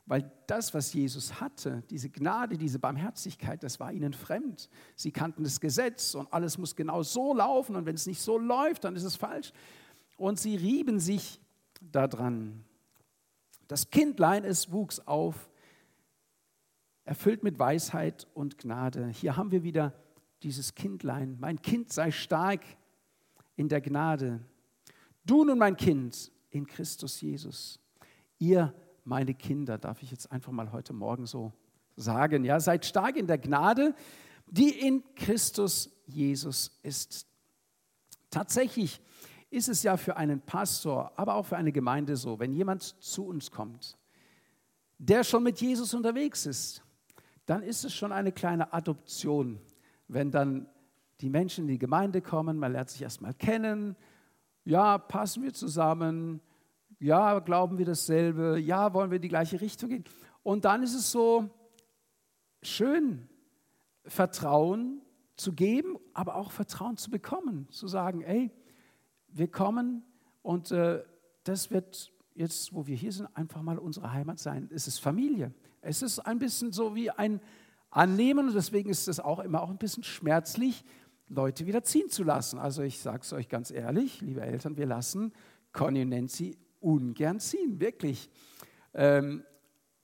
Weil 0.05 0.29
das, 0.47 0.73
was 0.73 0.91
Jesus 0.91 1.39
hatte, 1.39 1.81
diese 1.89 2.09
Gnade, 2.09 2.57
diese 2.57 2.77
Barmherzigkeit, 2.77 3.63
das 3.63 3.79
war 3.79 3.93
ihnen 3.93 4.11
fremd. 4.11 4.69
Sie 4.97 5.11
kannten 5.11 5.45
das 5.45 5.61
Gesetz 5.61 6.13
und 6.13 6.27
alles 6.33 6.57
muss 6.57 6.75
genau 6.75 7.03
so 7.03 7.33
laufen 7.33 7.77
und 7.77 7.85
wenn 7.85 7.95
es 7.95 8.05
nicht 8.05 8.19
so 8.19 8.37
läuft, 8.37 8.83
dann 8.83 8.97
ist 8.97 9.05
es 9.05 9.15
falsch. 9.15 9.53
Und 10.17 10.41
sie 10.41 10.57
rieben 10.57 10.99
sich 10.99 11.39
daran. 11.79 12.65
Das 13.69 13.91
Kindlein, 13.91 14.43
es 14.43 14.73
wuchs 14.73 14.99
auf, 14.99 15.49
erfüllt 17.07 17.41
mit 17.41 17.57
Weisheit 17.57 18.27
und 18.33 18.57
Gnade. 18.57 19.07
Hier 19.07 19.37
haben 19.37 19.51
wir 19.51 19.63
wieder 19.63 19.93
dieses 20.43 20.75
Kindlein. 20.75 21.37
Mein 21.39 21.61
Kind 21.61 21.91
sei 21.91 22.11
stark 22.11 22.61
in 23.55 23.69
der 23.69 23.79
Gnade. 23.79 24.41
Du 25.25 25.45
nun, 25.45 25.57
mein 25.57 25.77
Kind, 25.77 26.31
in 26.49 26.67
Christus 26.67 27.21
Jesus. 27.21 27.79
Ihr, 28.39 28.73
meine 29.05 29.33
Kinder, 29.33 29.77
darf 29.77 30.03
ich 30.03 30.11
jetzt 30.11 30.31
einfach 30.31 30.51
mal 30.51 30.71
heute 30.73 30.91
Morgen 30.91 31.25
so 31.25 31.53
sagen, 31.95 32.43
ja, 32.43 32.59
seid 32.59 32.85
stark 32.85 33.15
in 33.15 33.25
der 33.25 33.37
Gnade, 33.37 33.95
die 34.45 34.69
in 34.69 35.03
Christus 35.15 35.89
Jesus 36.05 36.77
ist. 36.83 37.25
Tatsächlich 38.29 39.01
ist 39.49 39.69
es 39.69 39.81
ja 39.81 39.95
für 39.95 40.17
einen 40.17 40.41
Pastor, 40.41 41.13
aber 41.15 41.35
auch 41.35 41.45
für 41.45 41.55
eine 41.55 41.71
Gemeinde 41.71 42.17
so, 42.17 42.37
wenn 42.37 42.51
jemand 42.51 42.83
zu 43.01 43.25
uns 43.25 43.49
kommt, 43.49 43.97
der 44.97 45.23
schon 45.23 45.43
mit 45.43 45.61
Jesus 45.61 45.93
unterwegs 45.93 46.45
ist, 46.45 46.83
dann 47.47 47.63
ist 47.63 47.85
es 47.85 47.93
schon 47.93 48.11
eine 48.11 48.31
kleine 48.31 48.73
Adoption, 48.73 49.59
wenn 50.07 50.31
dann 50.31 50.69
die 51.21 51.29
Menschen 51.29 51.63
in 51.63 51.69
die 51.69 51.79
Gemeinde 51.79 52.21
kommen, 52.21 52.59
man 52.59 52.73
lernt 52.73 52.89
sich 52.89 53.01
erstmal 53.01 53.33
kennen, 53.33 53.95
ja, 54.65 54.97
passen 54.97 55.43
wir 55.43 55.53
zusammen, 55.53 56.41
ja, 56.99 57.39
glauben 57.39 57.77
wir 57.77 57.85
dasselbe, 57.85 58.59
ja, 58.59 58.93
wollen 58.93 59.09
wir 59.09 59.15
in 59.15 59.21
die 59.21 59.29
gleiche 59.29 59.61
Richtung 59.61 59.89
gehen. 59.89 60.03
Und 60.43 60.65
dann 60.65 60.83
ist 60.83 60.93
es 60.93 61.09
so 61.09 61.49
schön, 62.61 63.29
Vertrauen 64.03 65.01
zu 65.37 65.53
geben, 65.53 65.97
aber 66.13 66.35
auch 66.35 66.51
Vertrauen 66.51 66.97
zu 66.97 67.09
bekommen, 67.09 67.69
zu 67.69 67.87
sagen, 67.87 68.21
ey, 68.21 68.51
wir 69.29 69.49
kommen 69.49 70.03
und 70.41 70.71
äh, 70.71 71.03
das 71.43 71.71
wird 71.71 72.11
jetzt, 72.37 72.73
wo 72.73 72.87
wir 72.87 72.95
hier 72.95 73.11
sind, 73.11 73.27
einfach 73.35 73.61
mal 73.61 73.77
unsere 73.77 74.13
Heimat 74.13 74.39
sein. 74.39 74.69
Es 74.73 74.87
ist 74.87 74.99
Familie. 74.99 75.53
Es 75.81 76.01
ist 76.01 76.19
ein 76.19 76.39
bisschen 76.39 76.71
so 76.71 76.95
wie 76.95 77.09
ein 77.09 77.41
Annehmen 77.89 78.47
und 78.49 78.55
deswegen 78.55 78.89
ist 78.89 79.07
es 79.07 79.19
auch 79.19 79.39
immer 79.39 79.61
auch 79.61 79.69
ein 79.69 79.77
bisschen 79.77 80.03
schmerzlich, 80.03 80.83
Leute 81.29 81.65
wieder 81.65 81.83
ziehen 81.83 82.09
zu 82.09 82.23
lassen. 82.23 82.59
Also 82.59 82.83
ich 82.83 82.99
sage 82.99 83.19
es 83.21 83.33
euch 83.33 83.49
ganz 83.49 83.71
ehrlich, 83.71 84.21
liebe 84.21 84.41
Eltern, 84.41 84.77
wir 84.77 84.85
lassen 84.85 85.33
Conny 85.73 86.03
und 86.03 86.09
Nancy 86.09 86.57
ungern 86.79 87.39
ziehen, 87.39 87.79
wirklich. 87.79 88.29
Ähm, 88.93 89.43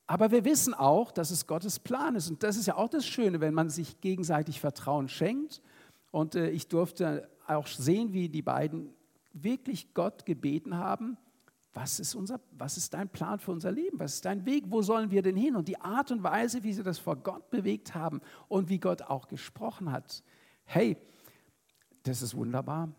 aber 0.05 0.31
wir 0.31 0.43
wissen 0.43 0.73
auch, 0.73 1.11
dass 1.11 1.31
es 1.31 1.47
Gottes 1.47 1.79
Plan 1.79 2.15
ist. 2.15 2.29
Und 2.29 2.43
das 2.43 2.57
ist 2.57 2.65
ja 2.65 2.75
auch 2.75 2.89
das 2.89 3.05
Schöne, 3.05 3.39
wenn 3.39 3.53
man 3.53 3.69
sich 3.69 4.01
gegenseitig 4.01 4.59
Vertrauen 4.59 5.07
schenkt. 5.07 5.61
Und 6.11 6.35
äh, 6.35 6.49
ich 6.49 6.67
durfte 6.67 7.29
auch 7.47 7.67
sehen, 7.67 8.11
wie 8.11 8.27
die 8.27 8.41
beiden 8.41 8.93
wirklich 9.33 9.93
Gott 9.93 10.25
gebeten 10.25 10.77
haben, 10.77 11.17
was 11.73 11.99
ist, 11.99 12.13
unser, 12.13 12.39
was 12.51 12.77
ist 12.77 12.93
dein 12.93 13.09
Plan 13.09 13.39
für 13.39 13.51
unser 13.51 13.71
Leben? 13.71 13.99
Was 13.99 14.15
ist 14.15 14.25
dein 14.25 14.45
Weg? 14.45 14.65
Wo 14.67 14.81
sollen 14.81 15.09
wir 15.09 15.21
denn 15.21 15.35
hin? 15.35 15.55
Und 15.55 15.67
die 15.67 15.79
Art 15.81 16.11
und 16.11 16.21
Weise, 16.21 16.63
wie 16.63 16.73
sie 16.73 16.83
das 16.83 16.99
vor 16.99 17.15
Gott 17.15 17.49
bewegt 17.49 17.95
haben 17.95 18.21
und 18.47 18.69
wie 18.69 18.79
Gott 18.79 19.01
auch 19.01 19.27
gesprochen 19.27 19.91
hat. 19.91 20.23
Hey, 20.65 20.97
das 22.03 22.21
ist 22.21 22.35
wunderbar. 22.35 22.89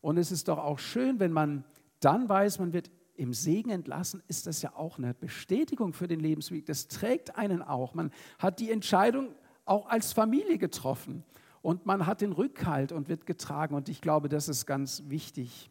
Und 0.00 0.16
es 0.16 0.32
ist 0.32 0.48
doch 0.48 0.58
auch 0.58 0.78
schön, 0.78 1.20
wenn 1.20 1.32
man 1.32 1.64
dann 2.00 2.28
weiß, 2.28 2.60
man 2.60 2.72
wird 2.72 2.90
im 3.16 3.34
Segen 3.34 3.70
entlassen, 3.70 4.22
ist 4.28 4.46
das 4.46 4.62
ja 4.62 4.74
auch 4.74 4.98
eine 4.98 5.12
Bestätigung 5.12 5.92
für 5.92 6.06
den 6.06 6.20
Lebensweg. 6.20 6.66
Das 6.66 6.86
trägt 6.86 7.36
einen 7.36 7.62
auch. 7.62 7.94
Man 7.94 8.12
hat 8.38 8.60
die 8.60 8.70
Entscheidung 8.70 9.34
auch 9.64 9.88
als 9.88 10.12
Familie 10.12 10.56
getroffen 10.56 11.24
und 11.60 11.84
man 11.84 12.06
hat 12.06 12.20
den 12.20 12.32
Rückhalt 12.32 12.92
und 12.92 13.08
wird 13.08 13.26
getragen. 13.26 13.74
Und 13.74 13.88
ich 13.88 14.00
glaube, 14.00 14.28
das 14.28 14.48
ist 14.48 14.66
ganz 14.66 15.02
wichtig. 15.08 15.68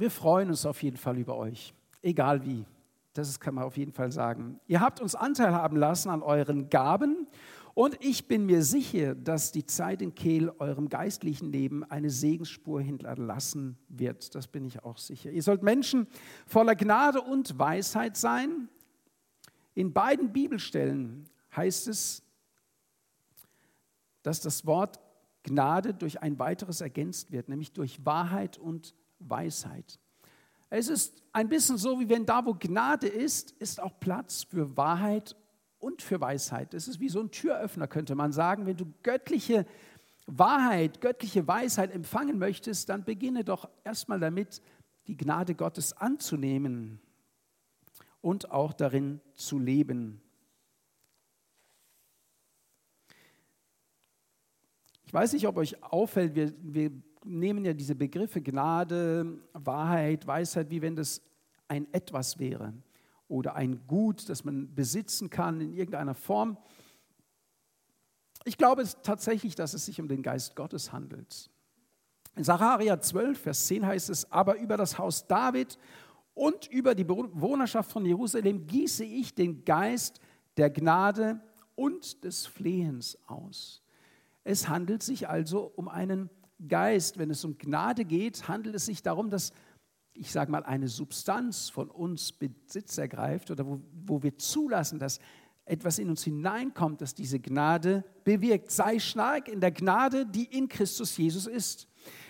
Wir 0.00 0.10
freuen 0.10 0.48
uns 0.48 0.64
auf 0.64 0.82
jeden 0.82 0.96
Fall 0.96 1.18
über 1.18 1.36
euch, 1.36 1.74
egal 2.00 2.42
wie. 2.46 2.64
Das 3.12 3.38
kann 3.38 3.56
man 3.56 3.64
auf 3.64 3.76
jeden 3.76 3.92
Fall 3.92 4.10
sagen. 4.10 4.58
Ihr 4.66 4.80
habt 4.80 4.98
uns 4.98 5.14
Anteil 5.14 5.52
haben 5.52 5.76
lassen 5.76 6.08
an 6.08 6.22
euren 6.22 6.70
Gaben 6.70 7.26
und 7.74 8.02
ich 8.02 8.26
bin 8.26 8.46
mir 8.46 8.62
sicher, 8.62 9.14
dass 9.14 9.52
die 9.52 9.66
Zeit 9.66 10.00
in 10.00 10.14
Kehl 10.14 10.50
eurem 10.58 10.88
geistlichen 10.88 11.52
Leben 11.52 11.84
eine 11.84 12.08
Segensspur 12.08 12.80
hinterlassen 12.80 13.76
wird. 13.88 14.34
Das 14.34 14.46
bin 14.46 14.64
ich 14.64 14.82
auch 14.84 14.96
sicher. 14.96 15.32
Ihr 15.32 15.42
sollt 15.42 15.62
Menschen 15.62 16.06
voller 16.46 16.76
Gnade 16.76 17.20
und 17.20 17.58
Weisheit 17.58 18.16
sein. 18.16 18.70
In 19.74 19.92
beiden 19.92 20.32
Bibelstellen 20.32 21.28
heißt 21.54 21.88
es, 21.88 22.22
dass 24.22 24.40
das 24.40 24.64
Wort 24.64 24.98
Gnade 25.42 25.92
durch 25.92 26.22
ein 26.22 26.38
weiteres 26.38 26.80
ergänzt 26.80 27.32
wird, 27.32 27.50
nämlich 27.50 27.72
durch 27.72 28.06
Wahrheit 28.06 28.56
und 28.56 28.94
Weisheit. 29.20 29.98
Es 30.68 30.88
ist 30.88 31.22
ein 31.32 31.48
bisschen 31.48 31.78
so, 31.78 31.98
wie 32.00 32.08
wenn 32.08 32.26
da, 32.26 32.44
wo 32.44 32.54
Gnade 32.54 33.08
ist, 33.08 33.52
ist 33.52 33.80
auch 33.80 33.98
Platz 34.00 34.44
für 34.44 34.76
Wahrheit 34.76 35.36
und 35.78 36.02
für 36.02 36.20
Weisheit. 36.20 36.74
Das 36.74 36.86
ist 36.86 37.00
wie 37.00 37.08
so 37.08 37.20
ein 37.20 37.30
Türöffner, 37.30 37.88
könnte 37.88 38.14
man 38.14 38.32
sagen. 38.32 38.66
Wenn 38.66 38.76
du 38.76 38.92
göttliche 39.02 39.66
Wahrheit, 40.26 41.00
göttliche 41.00 41.46
Weisheit 41.48 41.92
empfangen 41.92 42.38
möchtest, 42.38 42.88
dann 42.88 43.04
beginne 43.04 43.44
doch 43.44 43.68
erstmal 43.84 44.20
damit, 44.20 44.62
die 45.06 45.16
Gnade 45.16 45.54
Gottes 45.54 45.92
anzunehmen 45.92 47.00
und 48.20 48.50
auch 48.50 48.72
darin 48.72 49.20
zu 49.34 49.58
leben. 49.58 50.20
Ich 55.04 55.12
weiß 55.12 55.32
nicht, 55.32 55.48
ob 55.48 55.56
euch 55.56 55.82
auffällt, 55.82 56.36
wir, 56.36 56.52
wir 56.62 56.92
nehmen 57.24 57.64
ja 57.64 57.72
diese 57.72 57.94
Begriffe 57.94 58.40
Gnade, 58.40 59.38
Wahrheit, 59.52 60.26
Weisheit, 60.26 60.70
wie 60.70 60.82
wenn 60.82 60.96
das 60.96 61.22
ein 61.68 61.86
etwas 61.92 62.38
wäre 62.38 62.72
oder 63.28 63.54
ein 63.54 63.86
Gut, 63.86 64.28
das 64.28 64.44
man 64.44 64.74
besitzen 64.74 65.30
kann 65.30 65.60
in 65.60 65.72
irgendeiner 65.72 66.14
Form. 66.14 66.58
Ich 68.44 68.58
glaube 68.58 68.84
tatsächlich, 69.02 69.54
dass 69.54 69.74
es 69.74 69.86
sich 69.86 70.00
um 70.00 70.08
den 70.08 70.22
Geist 70.22 70.56
Gottes 70.56 70.92
handelt. 70.92 71.50
In 72.36 72.44
Sacharja 72.44 73.00
12, 73.00 73.38
Vers 73.38 73.66
10 73.66 73.86
heißt 73.86 74.10
es, 74.10 74.30
aber 74.32 74.58
über 74.58 74.76
das 74.76 74.98
Haus 74.98 75.26
David 75.26 75.78
und 76.34 76.66
über 76.68 76.94
die 76.94 77.04
Bewohnerschaft 77.04 77.90
von 77.90 78.06
Jerusalem 78.06 78.66
gieße 78.66 79.04
ich 79.04 79.34
den 79.34 79.64
Geist 79.64 80.20
der 80.56 80.70
Gnade 80.70 81.40
und 81.74 82.24
des 82.24 82.46
Flehens 82.46 83.18
aus. 83.26 83.82
Es 84.42 84.68
handelt 84.68 85.02
sich 85.02 85.28
also 85.28 85.72
um 85.76 85.88
einen 85.88 86.30
Geist. 86.68 87.18
Wenn 87.18 87.30
es 87.30 87.44
um 87.44 87.58
Gnade 87.58 88.04
geht, 88.04 88.48
handelt 88.48 88.74
es 88.74 88.86
sich 88.86 89.02
darum, 89.02 89.30
dass 89.30 89.52
ich 90.12 90.32
sage 90.32 90.50
mal, 90.50 90.64
eine 90.64 90.88
Substanz 90.88 91.70
von 91.70 91.88
uns 91.88 92.32
Besitz 92.32 92.98
ergreift 92.98 93.50
oder 93.50 93.66
wo, 93.66 93.80
wo 94.04 94.22
wir 94.22 94.36
zulassen, 94.36 94.98
dass 94.98 95.18
etwas 95.64 95.98
in 95.98 96.10
uns 96.10 96.24
hineinkommt, 96.24 97.00
das 97.00 97.14
diese 97.14 97.38
Gnade 97.38 98.04
bewirkt. 98.24 98.70
Sei 98.70 98.98
stark 98.98 99.48
in 99.48 99.60
der 99.60 99.70
Gnade, 99.70 100.26
die 100.26 100.44
in 100.44 100.68
Christus 100.68 101.16
Jesus 101.16 101.46
ist. 101.46 101.86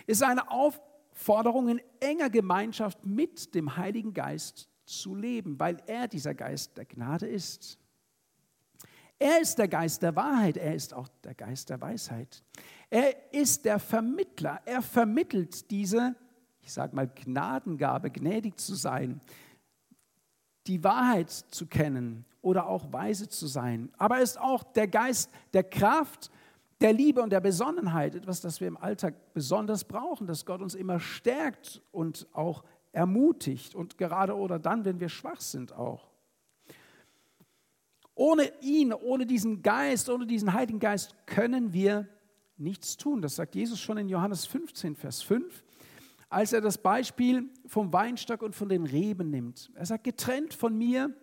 Ist 0.07 0.23
eine 0.23 0.51
Aufforderung 0.51 1.69
in 1.69 1.81
enger 2.01 2.31
Gemeinschaft 2.31 3.05
mit 3.07 3.55
dem 3.55 3.77
Heiligen 3.77 4.13
Geist 4.13 4.69
zu 4.85 5.15
leben, 5.15 5.59
weil 5.59 5.79
er 5.87 6.07
dieser 6.07 6.35
Geist 6.35 6.77
der 6.77 6.85
Gnade 6.85 7.27
ist. 7.27 7.79
Er 9.19 9.41
ist 9.41 9.59
der 9.59 9.69
Geist 9.69 10.03
der 10.03 10.17
Wahrheit, 10.17 10.57
er 10.57 10.75
ist 10.75 10.95
auch 10.95 11.09
der 11.25 11.35
Geist 11.35 11.71
der 11.71 11.81
Weisheit. 11.81 12.43
Er 12.91 13.33
ist 13.33 13.65
der 13.65 13.79
Vermittler, 13.79 14.61
er 14.65 14.83
vermittelt 14.83 15.71
diese 15.71 16.17
ich 16.63 16.73
sage 16.73 16.95
mal, 16.95 17.09
Gnadengabe, 17.09 18.11
gnädig 18.11 18.59
zu 18.59 18.75
sein, 18.75 19.21
die 20.67 20.85
Wahrheit 20.85 21.31
zu 21.31 21.67
kennen 21.67 22.25
oder 22.43 22.67
auch 22.67 22.93
weise 22.93 23.29
zu 23.29 23.47
sein. 23.47 23.91
Aber 23.99 24.19
er 24.19 24.23
ist 24.23 24.39
auch 24.39 24.63
der 24.63 24.87
Geist 24.87 25.31
der 25.53 25.65
Kraft, 25.65 26.31
der 26.81 26.93
Liebe 26.93 27.23
und 27.23 27.31
der 27.31 27.41
Besonnenheit, 27.41 28.15
etwas, 28.15 28.41
das 28.41 28.61
wir 28.61 28.69
im 28.69 28.77
Alltag 28.77 29.35
besonders 29.35 29.85
brauchen, 29.85 30.27
dass 30.27 30.47
Gott 30.47 30.63
uns 30.63 30.75
immer 30.75 31.01
stärkt 31.01 31.83
und 31.91 32.27
auch 32.33 32.65
ermutigt 32.93 33.75
und 33.75 33.99
gerade 33.99 34.37
oder 34.37 34.59
dann, 34.59 34.85
wenn 34.85 35.01
wir 35.01 35.09
schwach 35.09 35.41
sind 35.41 35.73
auch. 35.73 36.09
Ohne 38.15 38.51
ihn, 38.61 38.93
ohne 38.93 39.27
diesen 39.27 39.63
Geist, 39.63 40.09
ohne 40.09 40.27
diesen 40.27 40.53
Heiligen 40.53 40.79
Geist 40.79 41.15
können 41.27 41.73
wir 41.73 42.09
nichts 42.61 42.97
tun. 42.97 43.23
Das 43.23 43.37
sagt 43.37 43.55
Jesus 43.55 43.81
schon 43.81 43.99
in 43.99 44.09
Johannes 44.09 44.47
15, 44.47 44.97
Vers 44.97 45.23
5, 45.23 45.65
als 46.29 46.53
er 46.53 46.61
das 46.61 46.79
Beispiel 46.79 47.49
vom 47.67 47.93
Weinstock 47.93 48.43
und 48.43 48.55
von 48.55 48.69
den 48.69 48.85
Reben 48.87 49.31
nimmt. 49.31 49.71
Er 49.75 49.87
sagt, 49.87 50.05
getrennt 50.05 50.55
von 50.55 50.77
mir 50.77 51.15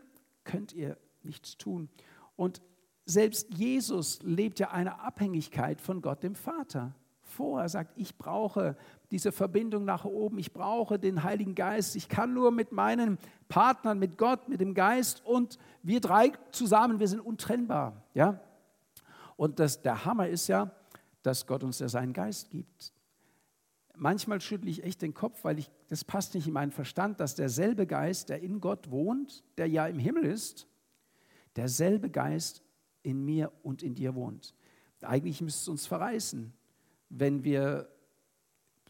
könnt 0.43 0.73
ihr 0.73 0.97
nichts 1.23 1.57
tun. 1.57 1.89
Und 2.35 2.61
selbst 3.05 3.53
Jesus 3.53 4.21
lebt 4.23 4.59
ja 4.59 4.71
eine 4.71 4.99
Abhängigkeit 4.99 5.79
von 5.79 6.01
Gott 6.01 6.23
dem 6.23 6.35
Vater 6.35 6.93
vor. 7.21 7.61
Er 7.61 7.69
sagt, 7.69 7.93
ich 7.95 8.17
brauche 8.17 8.75
diese 9.11 9.31
Verbindung 9.31 9.85
nach 9.85 10.05
oben, 10.05 10.39
ich 10.39 10.51
brauche 10.51 10.99
den 10.99 11.23
Heiligen 11.23 11.55
Geist. 11.55 11.95
Ich 11.95 12.09
kann 12.09 12.33
nur 12.33 12.51
mit 12.51 12.71
meinen 12.71 13.17
Partnern, 13.47 13.99
mit 13.99 14.17
Gott, 14.17 14.49
mit 14.49 14.59
dem 14.59 14.73
Geist 14.73 15.25
und 15.25 15.57
wir 15.83 16.01
drei 16.01 16.33
zusammen, 16.51 16.99
wir 16.99 17.07
sind 17.07 17.21
untrennbar. 17.21 18.03
Ja? 18.13 18.39
Und 19.37 19.59
das, 19.59 19.81
der 19.81 20.03
Hammer 20.03 20.27
ist 20.27 20.47
ja, 20.47 20.71
dass 21.23 21.45
Gott 21.45 21.63
uns 21.63 21.79
ja 21.79 21.89
seinen 21.89 22.13
Geist 22.13 22.49
gibt. 22.49 22.93
Manchmal 23.95 24.39
schüttle 24.41 24.69
ich 24.69 24.83
echt 24.83 25.01
den 25.01 25.13
Kopf, 25.13 25.43
weil 25.43 25.57
ich, 25.57 25.71
das 25.87 26.03
passt 26.03 26.35
nicht 26.35 26.47
in 26.47 26.53
meinen 26.53 26.71
Verstand, 26.71 27.19
dass 27.19 27.35
derselbe 27.35 27.87
Geist, 27.87 28.29
der 28.29 28.41
in 28.41 28.61
Gott 28.61 28.91
wohnt, 28.91 29.43
der 29.57 29.67
ja 29.67 29.87
im 29.87 29.97
Himmel 29.97 30.25
ist, 30.25 30.67
derselbe 31.55 32.09
Geist 32.09 32.61
in 33.01 33.25
mir 33.25 33.51
und 33.63 33.81
in 33.81 33.95
dir 33.95 34.13
wohnt. 34.13 34.53
Eigentlich 35.01 35.41
müsste 35.41 35.61
es 35.61 35.67
uns 35.67 35.87
verreißen, 35.87 36.53
wenn 37.09 37.43
wir 37.43 37.89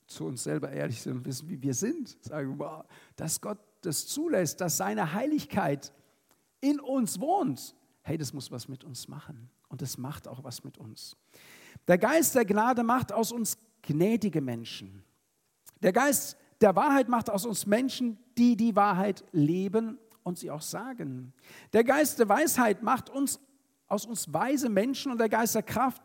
zu 0.08 0.26
uns 0.26 0.44
selber 0.44 0.72
ehrlich 0.72 1.02
sind 1.02 1.18
und 1.18 1.26
wissen, 1.26 1.50
wie 1.50 1.62
wir 1.62 1.74
sind. 1.74 2.18
Sagen, 2.24 2.58
wow, 2.58 2.86
dass 3.16 3.42
Gott 3.42 3.60
das 3.82 4.08
zulässt, 4.08 4.62
dass 4.62 4.78
seine 4.78 5.14
Heiligkeit 5.14 5.94
in 6.62 6.80
uns 6.80 7.20
wohnt. 7.20 7.76
Hey, 8.02 8.18
das 8.18 8.34
muss 8.34 8.52
was 8.52 8.68
mit 8.68 8.84
uns 8.84 9.08
machen. 9.08 9.50
Und 9.70 9.82
das 9.82 9.98
macht 9.98 10.28
auch 10.28 10.44
was 10.44 10.64
mit 10.64 10.78
uns. 10.78 11.18
Der 11.88 11.98
Geist 11.98 12.36
der 12.36 12.46
Gnade 12.46 12.84
macht 12.84 13.12
aus 13.12 13.32
uns 13.32 13.58
gnädige 13.82 14.42
Menschen. 14.42 15.04
Der 15.82 15.94
Geist 15.94 16.38
der 16.62 16.76
Wahrheit 16.76 17.08
macht 17.08 17.30
aus 17.30 17.46
uns 17.46 17.66
Menschen, 17.66 18.18
die 18.38 18.56
die 18.58 18.76
Wahrheit 18.76 19.24
leben 19.32 19.98
und 20.24 20.38
sie 20.38 20.52
auch 20.52 20.62
sagen. 20.62 21.34
Der 21.74 21.84
Geist 21.84 22.20
der 22.20 22.28
Weisheit 22.28 22.84
macht 22.84 23.10
uns 23.10 23.40
aus 23.88 24.06
uns 24.06 24.34
weise 24.34 24.70
Menschen 24.70 25.12
und 25.12 25.20
der 25.20 25.30
Geist 25.30 25.56
der 25.56 25.64
Kraft 25.64 26.02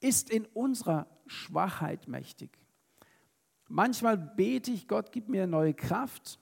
ist 0.00 0.30
in 0.30 0.44
unserer 0.46 1.06
Schwachheit 1.26 2.08
mächtig. 2.08 2.50
Manchmal 3.68 4.18
bete 4.18 4.72
ich, 4.72 4.88
Gott, 4.88 5.12
gib 5.12 5.28
mir 5.28 5.46
neue 5.46 5.72
Kraft, 5.72 6.39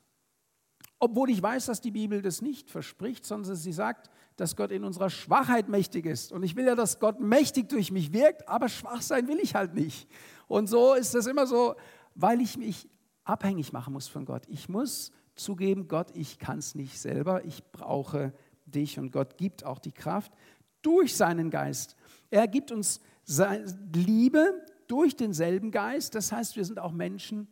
obwohl 0.98 1.30
ich 1.30 1.42
weiß, 1.42 1.66
dass 1.66 1.80
die 1.80 1.90
Bibel 1.90 2.22
das 2.22 2.42
nicht 2.42 2.70
verspricht, 2.70 3.24
sondern 3.24 3.54
sie 3.54 3.72
sagt, 3.72 4.10
dass 4.36 4.56
Gott 4.56 4.70
in 4.70 4.84
unserer 4.84 5.10
Schwachheit 5.10 5.68
mächtig 5.68 6.06
ist. 6.06 6.32
Und 6.32 6.42
ich 6.42 6.56
will 6.56 6.66
ja, 6.66 6.74
dass 6.74 6.98
Gott 6.98 7.20
mächtig 7.20 7.68
durch 7.68 7.90
mich 7.90 8.12
wirkt, 8.12 8.48
aber 8.48 8.68
schwach 8.68 9.02
sein 9.02 9.28
will 9.28 9.38
ich 9.40 9.54
halt 9.54 9.74
nicht. 9.74 10.08
Und 10.46 10.68
so 10.68 10.94
ist 10.94 11.14
das 11.14 11.26
immer 11.26 11.46
so, 11.46 11.74
weil 12.14 12.40
ich 12.40 12.56
mich 12.56 12.88
abhängig 13.24 13.72
machen 13.72 13.92
muss 13.92 14.08
von 14.08 14.24
Gott. 14.24 14.42
Ich 14.48 14.68
muss 14.68 15.12
zugeben, 15.34 15.88
Gott, 15.88 16.10
ich 16.14 16.38
kann 16.38 16.58
es 16.58 16.74
nicht 16.74 16.98
selber, 16.98 17.44
ich 17.44 17.64
brauche 17.70 18.32
dich 18.66 18.98
und 18.98 19.12
Gott 19.12 19.36
gibt 19.36 19.64
auch 19.64 19.78
die 19.78 19.92
Kraft 19.92 20.32
durch 20.82 21.16
seinen 21.16 21.50
Geist. 21.50 21.96
Er 22.30 22.48
gibt 22.48 22.72
uns 22.72 23.00
Liebe 23.94 24.66
durch 24.86 25.16
denselben 25.16 25.70
Geist. 25.70 26.14
Das 26.14 26.32
heißt, 26.32 26.56
wir 26.56 26.64
sind 26.64 26.78
auch 26.78 26.92
Menschen, 26.92 27.46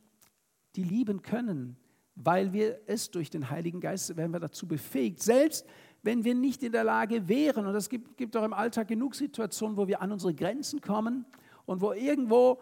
die 0.74 0.82
lieben 0.82 1.22
können, 1.22 1.76
weil 2.16 2.52
wir 2.52 2.80
es 2.86 3.10
durch 3.10 3.30
den 3.30 3.50
Heiligen 3.50 3.80
Geist 3.80 4.16
werden 4.16 4.32
wir 4.32 4.40
dazu 4.40 4.66
befähigt. 4.66 5.22
Selbst 5.22 5.66
wenn 6.02 6.24
wir 6.24 6.34
nicht 6.34 6.62
in 6.62 6.72
der 6.72 6.84
Lage 6.84 7.28
wären, 7.28 7.66
und 7.66 7.74
es 7.74 7.88
gibt, 7.88 8.16
gibt 8.16 8.36
auch 8.36 8.44
im 8.44 8.52
Alltag 8.52 8.88
genug 8.88 9.14
Situationen, 9.14 9.76
wo 9.76 9.86
wir 9.86 10.00
an 10.00 10.12
unsere 10.12 10.34
Grenzen 10.34 10.80
kommen 10.80 11.26
und 11.66 11.80
wo 11.80 11.92
irgendwo 11.92 12.58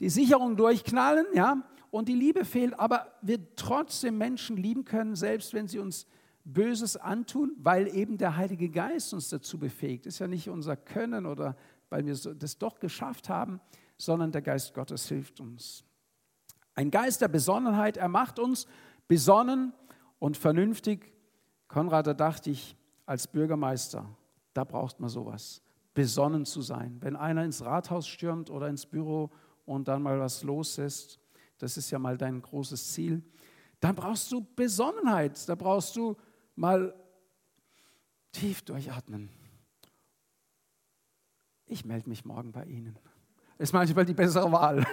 die 0.00 0.08
Sicherungen 0.08 0.56
durchknallen, 0.56 1.26
ja, 1.34 1.62
und 1.90 2.08
die 2.08 2.14
Liebe 2.14 2.44
fehlt, 2.44 2.78
aber 2.78 3.12
wir 3.20 3.54
trotzdem 3.54 4.16
Menschen 4.16 4.56
lieben 4.56 4.84
können, 4.84 5.14
selbst 5.14 5.52
wenn 5.52 5.68
sie 5.68 5.78
uns 5.78 6.06
Böses 6.44 6.96
antun, 6.96 7.54
weil 7.58 7.94
eben 7.94 8.16
der 8.18 8.36
Heilige 8.36 8.68
Geist 8.68 9.12
uns 9.14 9.28
dazu 9.28 9.58
befähigt. 9.58 10.06
Ist 10.06 10.18
ja 10.18 10.26
nicht 10.26 10.48
unser 10.48 10.76
Können 10.76 11.26
oder 11.26 11.56
weil 11.90 12.06
wir 12.06 12.14
das 12.34 12.58
doch 12.58 12.80
geschafft 12.80 13.28
haben, 13.28 13.60
sondern 13.98 14.32
der 14.32 14.42
Geist 14.42 14.74
Gottes 14.74 15.06
hilft 15.08 15.40
uns. 15.40 15.84
Ein 16.74 16.90
Geist 16.90 17.20
der 17.20 17.28
Besonnenheit, 17.28 17.98
er 17.98 18.08
macht 18.08 18.38
uns 18.38 18.66
besonnen 19.12 19.74
und 20.20 20.38
vernünftig. 20.38 21.12
Konrad, 21.68 22.06
da 22.06 22.14
dachte 22.14 22.48
ich, 22.48 22.78
als 23.04 23.26
Bürgermeister, 23.26 24.08
da 24.54 24.64
braucht 24.64 25.00
man 25.00 25.10
sowas, 25.10 25.60
besonnen 25.92 26.46
zu 26.46 26.62
sein. 26.62 26.96
Wenn 27.02 27.14
einer 27.14 27.44
ins 27.44 27.62
Rathaus 27.62 28.08
stürmt 28.08 28.48
oder 28.48 28.68
ins 28.68 28.86
Büro 28.86 29.28
und 29.66 29.86
dann 29.86 30.02
mal 30.02 30.18
was 30.18 30.42
los 30.44 30.78
ist, 30.78 31.20
das 31.58 31.76
ist 31.76 31.90
ja 31.90 31.98
mal 31.98 32.16
dein 32.16 32.40
großes 32.40 32.94
Ziel, 32.94 33.22
dann 33.80 33.94
brauchst 33.94 34.32
du 34.32 34.46
Besonnenheit, 34.56 35.46
da 35.46 35.56
brauchst 35.56 35.94
du 35.94 36.16
mal 36.56 36.94
tief 38.32 38.62
durchatmen. 38.62 39.28
Ich 41.66 41.84
melde 41.84 42.08
mich 42.08 42.24
morgen 42.24 42.50
bei 42.50 42.64
Ihnen. 42.64 42.98
Ist 43.58 43.74
manchmal 43.74 44.06
die 44.06 44.14
bessere 44.14 44.50
Wahl. 44.50 44.86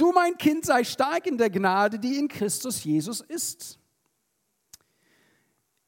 Du, 0.00 0.12
mein 0.12 0.38
Kind, 0.38 0.64
sei 0.64 0.82
stark 0.82 1.26
in 1.26 1.36
der 1.36 1.50
Gnade, 1.50 1.98
die 1.98 2.16
in 2.16 2.26
Christus 2.26 2.82
Jesus 2.82 3.20
ist. 3.20 3.78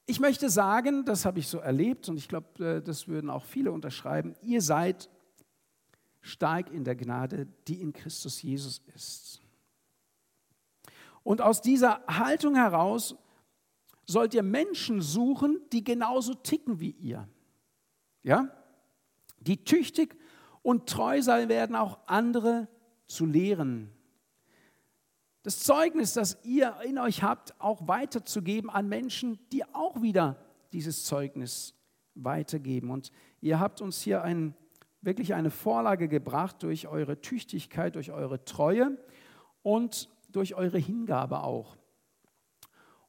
Ich 0.05 0.19
möchte 0.19 0.51
sagen, 0.51 1.03
das 1.03 1.25
habe 1.25 1.39
ich 1.39 1.47
so 1.47 1.57
erlebt 1.57 2.07
und 2.09 2.17
ich 2.17 2.27
glaube, 2.27 2.63
äh, 2.63 2.79
das 2.79 3.07
würden 3.07 3.31
auch 3.31 3.43
viele 3.43 3.71
unterschreiben, 3.71 4.35
ihr 4.43 4.61
seid 4.61 5.09
stark 6.21 6.69
in 6.69 6.83
der 6.83 6.95
Gnade, 6.95 7.47
die 7.67 7.81
in 7.81 7.91
Christus 7.91 8.39
Jesus 8.39 8.83
ist. 8.93 9.41
Und 11.23 11.41
aus 11.41 11.63
dieser 11.63 12.05
Haltung 12.05 12.53
heraus 12.53 13.15
sollt 14.05 14.35
ihr 14.35 14.43
Menschen 14.43 15.01
suchen, 15.01 15.59
die 15.71 15.83
genauso 15.83 16.35
ticken 16.35 16.79
wie 16.79 16.91
ihr. 16.91 17.27
Ja? 18.21 18.47
Die 19.39 19.63
tüchtig 19.63 20.15
und 20.61 20.87
treu 20.87 21.19
sein 21.23 21.49
werden, 21.49 21.75
auch 21.75 21.97
andere 22.05 22.67
zu 23.07 23.25
lehren. 23.25 23.89
Das 25.43 25.59
Zeugnis, 25.59 26.13
das 26.13 26.37
ihr 26.43 26.75
in 26.85 26.97
euch 26.97 27.21
habt, 27.21 27.59
auch 27.59 27.87
weiterzugeben 27.87 28.69
an 28.69 28.87
Menschen, 28.87 29.39
die 29.51 29.65
auch 29.73 30.01
wieder 30.01 30.37
dieses 30.71 31.03
Zeugnis 31.03 31.75
weitergeben. 32.15 32.89
Und 32.89 33.11
ihr 33.41 33.59
habt 33.59 33.81
uns 33.81 34.01
hier 34.01 34.23
ein, 34.23 34.55
wirklich 35.01 35.33
eine 35.33 35.51
Vorlage 35.51 36.07
gebracht 36.07 36.63
durch 36.63 36.87
eure 36.87 37.19
Tüchtigkeit, 37.19 37.95
durch 37.95 38.11
eure 38.11 38.45
Treue 38.45 38.97
und 39.63 40.09
durch 40.31 40.55
eure 40.55 40.77
Hingabe 40.77 41.43
auch. 41.43 41.77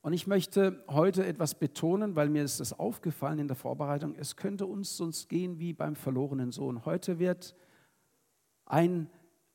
Und 0.02 0.12
ich 0.12 0.26
möchte 0.26 0.84
heute 0.88 1.24
etwas 1.24 1.54
betonen, 1.54 2.14
weil 2.14 2.28
mir 2.28 2.44
ist 2.44 2.60
das 2.60 2.78
aufgefallen 2.78 3.38
in 3.38 3.48
der 3.48 3.56
Vorbereitung. 3.56 4.14
Es 4.16 4.36
könnte 4.36 4.66
uns 4.66 4.96
sonst 4.96 5.28
gehen 5.28 5.58
wie 5.60 5.72
beim 5.72 5.96
verlorenen 5.96 6.52
Sohn. 6.52 6.84
Heute 6.84 7.18
wird 7.18 7.54
ein, 8.66 9.08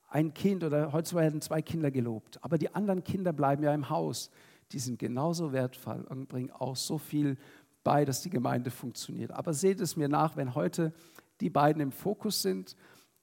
ein 0.09 0.33
Kind 0.33 0.63
oder 0.63 0.91
heute 0.91 1.15
werden 1.15 1.41
zwei 1.41 1.61
Kinder 1.61 1.91
gelobt, 1.91 2.43
aber 2.43 2.57
die 2.57 2.73
anderen 2.73 3.03
Kinder 3.03 3.31
bleiben 3.33 3.63
ja 3.63 3.73
im 3.73 3.89
Haus. 3.89 4.31
Die 4.71 4.79
sind 4.79 4.99
genauso 4.99 5.51
wertvoll 5.51 6.05
und 6.09 6.27
bringen 6.27 6.51
auch 6.51 6.75
so 6.75 6.97
viel 6.97 7.37
bei, 7.83 8.05
dass 8.05 8.21
die 8.21 8.29
Gemeinde 8.29 8.71
funktioniert. 8.71 9.31
Aber 9.31 9.53
seht 9.53 9.79
es 9.81 9.95
mir 9.95 10.09
nach, 10.09 10.35
wenn 10.35 10.53
heute 10.55 10.93
die 11.41 11.49
beiden 11.49 11.81
im 11.81 11.91
Fokus 11.91 12.41
sind 12.41 12.75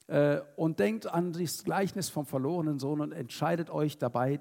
äh, 0.09 0.41
und 0.57 0.81
denkt 0.81 1.07
an 1.07 1.33
das 1.33 1.65
Gleichnis 1.65 2.09
vom 2.09 2.27
verlorenen 2.27 2.79
Sohn 2.79 3.01
und 3.01 3.13
entscheidet 3.13 3.71
euch 3.71 3.99
dabei, 3.99 4.41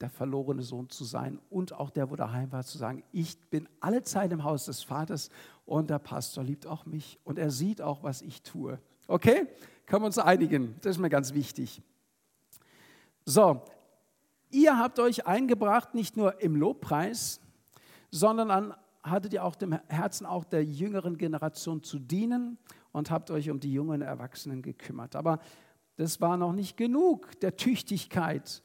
der 0.00 0.10
verlorene 0.10 0.62
Sohn 0.62 0.90
zu 0.90 1.04
sein 1.04 1.40
und 1.48 1.72
auch 1.72 1.90
der, 1.90 2.10
wo 2.10 2.16
daheim 2.16 2.52
war, 2.52 2.64
zu 2.64 2.76
sagen, 2.76 3.02
ich 3.12 3.38
bin 3.48 3.68
alle 3.80 4.02
Zeit 4.02 4.30
im 4.32 4.44
Haus 4.44 4.66
des 4.66 4.82
Vaters 4.82 5.30
und 5.64 5.88
der 5.88 5.98
Pastor 5.98 6.44
liebt 6.44 6.66
auch 6.66 6.84
mich 6.84 7.18
und 7.24 7.38
er 7.38 7.50
sieht 7.50 7.80
auch, 7.80 8.02
was 8.02 8.20
ich 8.20 8.42
tue. 8.42 8.78
Okay? 9.06 9.46
Können 9.86 10.02
wir 10.02 10.06
uns 10.06 10.18
einigen? 10.18 10.76
Das 10.80 10.96
ist 10.96 10.98
mir 10.98 11.10
ganz 11.10 11.32
wichtig. 11.34 11.82
So, 13.24 13.62
ihr 14.50 14.78
habt 14.78 14.98
euch 14.98 15.26
eingebracht, 15.26 15.94
nicht 15.94 16.16
nur 16.16 16.40
im 16.40 16.56
Lobpreis, 16.56 17.40
sondern 18.10 18.50
an, 18.50 18.74
hattet 19.02 19.32
ihr 19.32 19.44
auch 19.44 19.54
dem 19.54 19.78
Herzen 19.88 20.26
auch 20.26 20.44
der 20.44 20.64
jüngeren 20.64 21.16
Generation 21.16 21.82
zu 21.82 21.98
dienen 21.98 22.58
und 22.92 23.10
habt 23.10 23.30
euch 23.30 23.50
um 23.50 23.60
die 23.60 23.72
jungen 23.72 24.02
Erwachsenen 24.02 24.62
gekümmert. 24.62 25.16
Aber 25.16 25.38
das 25.96 26.20
war 26.20 26.36
noch 26.36 26.52
nicht 26.52 26.76
genug 26.76 27.38
der 27.40 27.56
Tüchtigkeit 27.56 28.62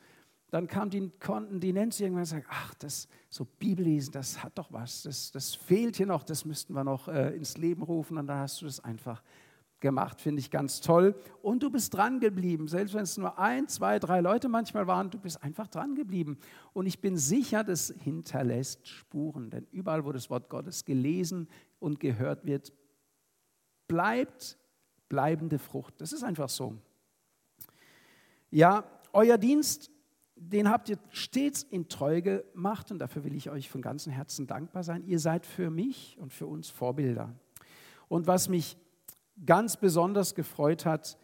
dann 0.51 0.67
kam 0.67 0.89
die, 0.89 1.09
konnten 1.17 1.61
die 1.61 1.71
Nancy 1.71 2.03
irgendwann 2.03 2.25
sagen, 2.25 2.45
ach, 2.49 2.73
das 2.75 3.07
so 3.29 3.45
Bibellesen, 3.45 4.11
das 4.11 4.43
hat 4.43 4.57
doch 4.57 4.71
was, 4.71 5.03
das, 5.03 5.31
das 5.31 5.55
fehlt 5.55 5.95
hier 5.95 6.05
noch, 6.05 6.23
das 6.23 6.43
müssten 6.43 6.73
wir 6.73 6.83
noch 6.83 7.07
äh, 7.07 7.33
ins 7.35 7.57
Leben 7.57 7.81
rufen 7.81 8.17
und 8.17 8.27
dann 8.27 8.39
hast 8.39 8.61
du 8.61 8.65
das 8.65 8.81
einfach 8.81 9.23
gemacht, 9.81 10.21
finde 10.21 10.39
ich 10.39 10.49
ganz 10.49 10.79
toll. 10.79 11.15
Und 11.41 11.63
du 11.63 11.69
bist 11.69 11.93
dran 11.93 12.19
geblieben, 12.19 12.67
selbst 12.67 12.93
wenn 12.93 13.03
es 13.03 13.17
nur 13.17 13.37
ein, 13.37 13.67
zwei, 13.67 13.99
drei 13.99 14.21
Leute 14.21 14.47
manchmal 14.47 14.87
waren, 14.87 15.09
du 15.09 15.19
bist 15.19 15.43
einfach 15.43 15.67
dran 15.67 15.95
geblieben. 15.95 16.37
Und 16.73 16.85
ich 16.85 17.01
bin 17.01 17.17
sicher, 17.17 17.63
das 17.63 17.93
hinterlässt 17.99 18.87
Spuren, 18.87 19.49
denn 19.49 19.67
überall, 19.71 20.05
wo 20.05 20.11
das 20.11 20.29
Wort 20.29 20.49
Gottes 20.49 20.85
gelesen 20.85 21.49
und 21.79 21.99
gehört 21.99 22.45
wird, 22.45 22.71
bleibt 23.87 24.57
bleibende 25.09 25.59
Frucht. 25.59 25.99
Das 25.99 26.13
ist 26.13 26.23
einfach 26.23 26.47
so. 26.47 26.77
Ja, 28.49 28.85
euer 29.11 29.37
Dienst, 29.37 29.91
den 30.35 30.69
habt 30.69 30.89
ihr 30.89 30.97
stets 31.09 31.63
in 31.63 31.89
Treue 31.89 32.21
gemacht 32.21 32.91
und 32.91 32.99
dafür 32.99 33.23
will 33.23 33.35
ich 33.35 33.49
euch 33.49 33.69
von 33.69 33.81
ganzem 33.81 34.13
Herzen 34.13 34.47
dankbar 34.47 34.83
sein. 34.83 35.03
Ihr 35.05 35.19
seid 35.19 35.45
für 35.45 35.69
mich 35.69 36.17
und 36.19 36.33
für 36.33 36.47
uns 36.47 36.69
Vorbilder. 36.69 37.35
Und 38.07 38.27
was 38.27 38.49
mich 38.49 38.77
ganz 39.45 39.77
besonders 39.77 40.35
gefreut 40.35 40.85
hat, 40.85 41.17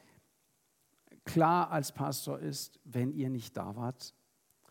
klar 1.25 1.71
als 1.71 1.91
Pastor 1.91 2.39
ist, 2.39 2.79
wenn 2.83 3.11
ihr 3.11 3.29
nicht 3.29 3.55
da 3.57 3.75
wart, 3.75 4.13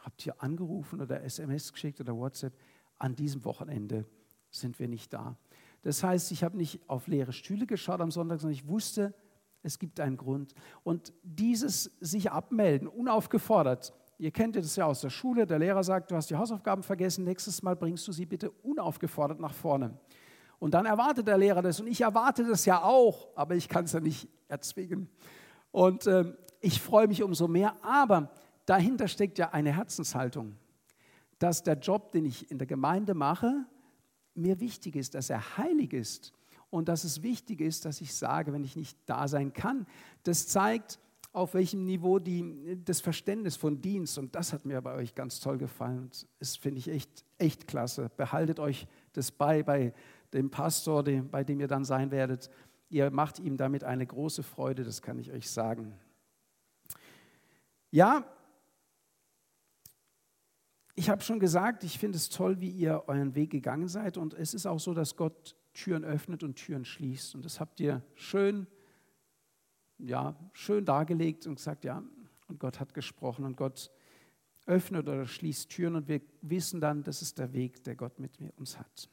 habt 0.01 0.25
ihr 0.27 0.43
angerufen 0.43 1.01
oder 1.01 1.23
SMS 1.23 1.73
geschickt 1.73 2.01
oder 2.01 2.17
WhatsApp, 2.17 2.55
an 2.99 3.15
diesem 3.15 3.45
Wochenende 3.45 4.07
sind 4.51 4.79
wir 4.79 4.89
nicht 4.89 5.13
da. 5.13 5.37
Das 5.83 6.03
heißt, 6.03 6.33
ich 6.33 6.43
habe 6.43 6.57
nicht 6.57 6.81
auf 6.89 7.07
leere 7.07 7.33
Stühle 7.33 7.67
geschaut 7.67 8.01
am 8.01 8.11
Sonntag, 8.11 8.41
sondern 8.41 8.55
ich 8.55 8.67
wusste, 8.67 9.15
es 9.63 9.79
gibt 9.79 10.01
einen 10.01 10.17
Grund. 10.17 10.55
Und 10.83 11.13
dieses 11.23 11.85
sich 12.01 12.31
abmelden, 12.31 12.89
unaufgefordert, 12.89 13.93
ihr 14.19 14.31
kennt 14.31 14.57
das 14.57 14.77
ja 14.77 14.87
aus 14.87 15.01
der 15.01 15.11
Schule, 15.11 15.47
der 15.47 15.59
Lehrer 15.59 15.85
sagt, 15.85 16.11
du 16.11 16.17
hast 16.17 16.31
die 16.31 16.37
Hausaufgaben 16.37 16.83
vergessen, 16.83 17.25
nächstes 17.25 17.63
Mal 17.63 17.77
bringst 17.77 18.07
du 18.09 18.13
sie 18.13 18.27
bitte 18.27 18.51
unaufgefordert 18.51 19.41
nach 19.41 19.55
vorne. 19.55 19.99
Und 20.59 20.75
dann 20.75 20.87
erwartet 20.87 21.27
der 21.29 21.39
Lehrer 21.39 21.63
das 21.63 21.81
und 21.81 21.87
ich 21.87 22.01
erwarte 22.01 22.45
das 22.45 22.65
ja 22.65 22.83
auch, 22.83 23.29
aber 23.35 23.55
ich 23.55 23.69
kann 23.69 23.85
es 23.85 23.93
ja 23.93 24.01
nicht 24.01 24.29
erzwingen. 24.49 25.09
Und 25.71 26.07
äh, 26.07 26.33
ich 26.61 26.81
freue 26.81 27.09
mich 27.09 27.23
umso 27.23 27.49
mehr, 27.49 27.77
aber 27.85 28.31
dahinter 28.65 29.09
steckt 29.09 29.39
ja 29.39 29.51
eine 29.51 29.73
Herzenshaltung, 29.75 30.57
dass 31.39 31.63
der 31.63 31.75
Job, 31.75 32.13
den 32.13 32.25
ich 32.25 32.51
in 32.51 32.59
der 32.59 32.67
Gemeinde 32.67 33.15
mache, 33.15 33.67
mir 34.35 34.61
wichtig 34.61 34.97
ist, 34.97 35.15
dass 35.15 35.31
er 35.31 35.59
heilig 35.59 35.93
ist 35.93 36.33
und 36.71 36.89
dass 36.89 37.05
es 37.05 37.23
wichtig 37.23 37.61
ist, 37.61 37.85
dass 37.85 38.01
ich 38.01 38.15
sage, 38.15 38.53
wenn 38.53 38.65
ich 38.65 38.77
nicht 38.77 38.99
da 39.07 39.29
sein 39.29 39.53
kann. 39.53 39.87
Das 40.23 40.49
zeigt, 40.49 40.99
auf 41.33 41.53
welchem 41.53 41.85
Niveau 41.85 42.19
die, 42.19 42.79
das 42.83 43.01
Verständnis 43.01 43.57
von 43.57 43.81
Dienst, 43.83 44.17
und 44.17 44.35
das 44.35 44.55
hat 44.55 44.65
mir 44.65 44.81
bei 44.81 44.95
euch 44.95 45.15
ganz 45.15 45.39
toll 45.39 45.59
gefallen, 45.59 46.11
das 46.39 46.57
finde 46.57 46.79
ich 46.79 46.89
echt, 46.89 47.25
echt 47.37 47.67
klasse. 47.67 48.11
Behaltet 48.17 48.59
euch 48.59 48.87
das 49.13 49.31
bei, 49.31 49.63
bei 49.63 49.93
dem 50.33 50.51
Pastor, 50.51 51.03
dem, 51.03 51.31
bei 51.31 51.45
dem 51.45 51.61
ihr 51.61 51.69
dann 51.69 51.85
sein 51.85 52.11
werdet. 52.11 52.51
Ihr 52.89 53.11
macht 53.11 53.39
ihm 53.39 53.57
damit 53.57 53.85
eine 53.85 54.07
große 54.07 54.43
Freude, 54.43 54.85
das 54.85 55.03
kann 55.03 55.19
ich 55.19 55.33
euch 55.33 55.51
sagen. 55.51 55.95
Ja, 57.91 58.25
ich 60.95 61.11
habe 61.11 61.23
schon 61.23 61.39
gesagt, 61.39 61.85
ich 61.85 61.99
finde 61.99 62.17
es 62.17 62.31
toll, 62.31 62.61
wie 62.61 62.71
ihr 62.71 63.05
euren 63.07 63.35
Weg 63.35 63.51
gegangen 63.51 63.89
seid. 63.89 64.17
Und 64.17 64.35
es 64.35 64.55
ist 64.55 64.67
auch 64.67 64.81
so, 64.81 64.95
dass 64.95 65.17
Gott 65.17 65.55
Türen 65.75 66.05
öffnet 66.05 66.43
und 66.43 66.57
Türen 66.57 66.85
schließt. 66.85 67.35
Und 67.35 67.45
das 67.45 67.61
habt 67.61 67.81
ihr 67.81 68.03
schön, 68.15 68.67
ja, 69.99 70.35
schön 70.53 70.85
dargelegt 70.85 71.47
und 71.47 71.57
gesagt, 71.57 71.85
ja, 71.85 72.03
und 72.49 72.59
Gott 72.61 72.81
hat 72.81 72.95
gesprochen 72.95 73.45
und 73.45 73.57
Gott 73.57 73.91
öffnet 74.67 75.07
oder 75.07 75.27
schließt 75.27 75.69
Türen 75.71 75.97
und 75.97 76.09
wir 76.09 76.21
wissen 76.43 76.81
dann, 76.81 77.03
das 77.03 77.23
ist 77.23 77.39
der 77.39 77.53
Weg, 77.53 77.85
der 77.85 77.95
Gott 77.95 78.19
mit 78.19 78.39
uns 78.57 78.79
hat. 78.79 79.11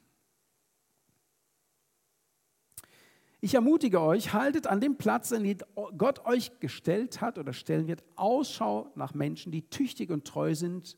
Ich 3.43 3.55
ermutige 3.55 3.99
euch, 3.99 4.31
haltet 4.31 4.67
an 4.67 4.79
dem 4.79 4.95
Platz, 4.95 5.33
an 5.33 5.43
den 5.43 5.57
Gott 5.97 6.25
euch 6.25 6.61
gestellt 6.61 7.19
hat 7.19 7.37
oder 7.37 7.51
stellen 7.51 7.87
wird, 7.87 8.01
Ausschau 8.15 8.89
nach 8.95 9.13
Menschen, 9.13 9.51
die 9.51 9.63
tüchtig 9.63 10.11
und 10.11 10.23
treu 10.23 10.55
sind, 10.55 10.97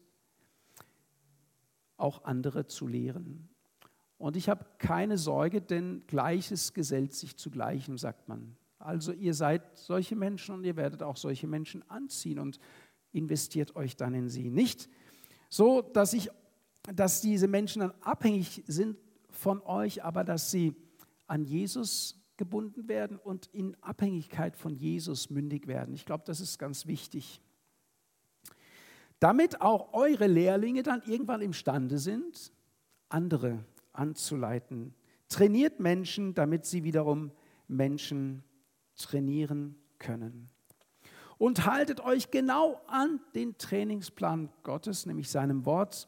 auch 1.97 2.23
andere 2.23 2.67
zu 2.67 2.86
lehren. 2.86 3.49
Und 4.19 4.38
ich 4.38 4.47
habe 4.47 4.63
keine 4.77 5.17
Sorge, 5.17 5.60
denn 5.60 6.03
Gleiches 6.05 6.75
gesellt 6.75 7.15
sich 7.15 7.36
zu 7.36 7.49
Gleichem, 7.49 7.97
sagt 7.97 8.29
man. 8.29 8.55
Also 8.77 9.12
ihr 9.12 9.34
seid 9.34 9.75
solche 9.75 10.15
Menschen 10.15 10.53
und 10.53 10.65
ihr 10.65 10.75
werdet 10.75 11.01
auch 11.01 11.17
solche 11.17 11.47
Menschen 11.47 11.81
anziehen 11.89 12.38
und 12.38 12.60
investiert 13.12 13.75
euch 13.75 13.95
dann 13.95 14.13
in 14.13 14.29
sie. 14.29 14.51
Nicht 14.51 14.88
so, 15.49 15.81
dass, 15.81 16.13
ich, 16.13 16.29
dass 16.93 17.21
diese 17.21 17.47
Menschen 17.47 17.79
dann 17.79 17.93
abhängig 18.01 18.63
sind 18.67 18.97
von 19.31 19.63
euch, 19.63 20.03
aber 20.03 20.23
dass 20.23 20.51
sie 20.51 20.75
an 21.25 21.43
Jesus 21.43 22.21
gebunden 22.38 22.88
werden 22.88 23.17
und 23.17 23.48
in 23.54 23.76
Abhängigkeit 23.82 24.58
von 24.58 24.76
Jesus 24.76 25.30
mündig 25.30 25.67
werden. 25.67 25.93
Ich 25.93 26.06
glaube, 26.06 26.24
das 26.26 26.39
ist 26.39 26.60
ganz 26.60 26.86
wichtig. 26.86 27.41
Damit 29.19 29.62
auch 29.62 29.93
eure 29.93 30.28
Lehrlinge 30.28 30.84
dann 30.84 31.02
irgendwann 31.06 31.41
imstande 31.41 31.98
sind, 31.98 32.52
andere 33.10 33.63
anzuleiten. 33.93 34.93
Trainiert 35.30 35.80
Menschen, 35.80 36.34
damit 36.34 36.65
sie 36.65 36.84
wiederum 36.84 37.32
Menschen 37.67 38.43
trainieren 38.98 39.76
können. 40.00 40.50
Und 41.38 41.65
haltet 41.65 42.02
euch 42.02 42.32
genau 42.32 42.82
an 42.88 43.19
den 43.34 43.58
Trainingsplan 43.58 44.50
Gottes, 44.63 45.06
nämlich 45.06 45.30
seinem 45.30 45.65
Wort. 45.65 46.08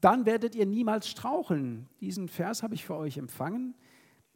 Dann 0.00 0.24
werdet 0.26 0.54
ihr 0.54 0.66
niemals 0.66 1.08
straucheln. 1.08 1.88
Diesen 2.00 2.28
Vers 2.28 2.62
habe 2.62 2.74
ich 2.74 2.84
für 2.84 2.96
euch 2.96 3.18
empfangen. 3.18 3.74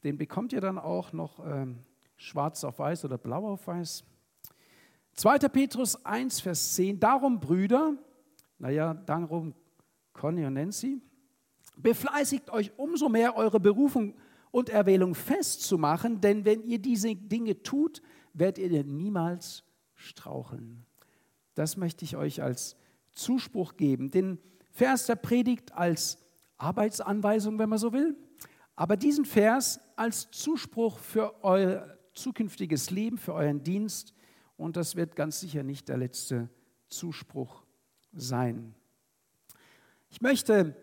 Den 0.04 0.18
bekommt 0.18 0.52
ihr 0.52 0.60
dann 0.60 0.78
auch 0.78 1.12
noch 1.12 1.38
ähm, 1.44 1.78
schwarz 2.16 2.62
auf 2.62 2.78
weiß 2.78 3.06
oder 3.06 3.16
blau 3.16 3.48
auf 3.48 3.66
weiß. 3.66 4.04
2. 5.14 5.38
Petrus 5.48 6.04
1, 6.04 6.40
Vers 6.40 6.74
10. 6.74 7.00
Darum, 7.00 7.40
Brüder, 7.40 7.96
naja, 8.58 8.94
darum, 8.94 9.54
Conny 10.12 10.44
und 10.44 10.54
Nancy, 10.54 11.00
befleißigt 11.76 12.50
euch 12.50 12.72
umso 12.76 13.08
mehr, 13.08 13.34
eure 13.36 13.60
Berufung 13.60 14.14
und 14.50 14.68
Erwählung 14.68 15.14
festzumachen, 15.14 16.20
denn 16.20 16.44
wenn 16.44 16.62
ihr 16.64 16.78
diese 16.78 17.14
Dinge 17.16 17.62
tut, 17.62 18.02
werdet 18.34 18.70
ihr 18.70 18.84
niemals 18.84 19.64
straucheln. 19.94 20.84
Das 21.54 21.76
möchte 21.76 22.04
ich 22.04 22.16
euch 22.16 22.42
als 22.42 22.76
Zuspruch 23.12 23.76
geben. 23.76 24.10
Den 24.10 24.38
Vers 24.70 25.06
der 25.06 25.16
Predigt 25.16 25.72
als 25.72 26.18
Arbeitsanweisung, 26.58 27.58
wenn 27.58 27.68
man 27.68 27.78
so 27.78 27.92
will, 27.92 28.16
aber 28.76 28.96
diesen 28.96 29.24
Vers 29.24 29.80
als 29.96 30.30
Zuspruch 30.30 30.98
für 30.98 31.44
euer 31.44 31.96
zukünftiges 32.14 32.90
Leben, 32.90 33.18
für 33.18 33.34
euren 33.34 33.62
Dienst. 33.62 34.14
Und 34.56 34.76
das 34.76 34.96
wird 34.96 35.16
ganz 35.16 35.40
sicher 35.40 35.62
nicht 35.62 35.88
der 35.88 35.96
letzte 35.96 36.48
Zuspruch 36.88 37.64
sein. 38.12 38.74
Ich 40.10 40.20
möchte 40.20 40.76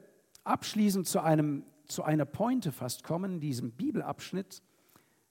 abschließend 0.44 1.08
zu, 1.08 1.22
einem, 1.22 1.64
zu 1.88 2.04
einer 2.04 2.26
Pointe 2.26 2.72
fast 2.72 3.04
kommen, 3.04 3.40
diesem 3.40 3.72
Bibelabschnitt, 3.72 4.62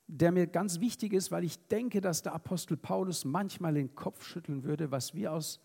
der 0.06 0.32
mir 0.32 0.46
ganz 0.46 0.80
wichtig 0.80 1.12
ist, 1.12 1.30
weil 1.30 1.44
ich 1.44 1.68
denke, 1.68 2.00
dass 2.00 2.22
der 2.22 2.34
Apostel 2.34 2.76
Paulus 2.76 3.24
manchmal 3.24 3.74
den 3.74 3.94
Kopf 3.94 4.24
schütteln 4.24 4.64
würde, 4.64 4.90
was 4.90 5.14
wir 5.14 5.32
aus 5.32 5.60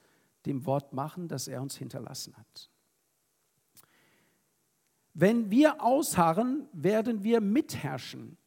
dem 0.45 0.65
Wort 0.65 0.93
machen, 0.93 1.27
das 1.27 1.47
er 1.47 1.61
uns 1.61 1.75
hinterlassen 1.77 2.35
hat. 2.37 2.69
Wenn 5.17 5.49
wir 5.49 5.81
ausharren, 5.81 6.67
werden 6.73 7.23
wir 7.23 7.39
mitherrschen. 7.39 8.37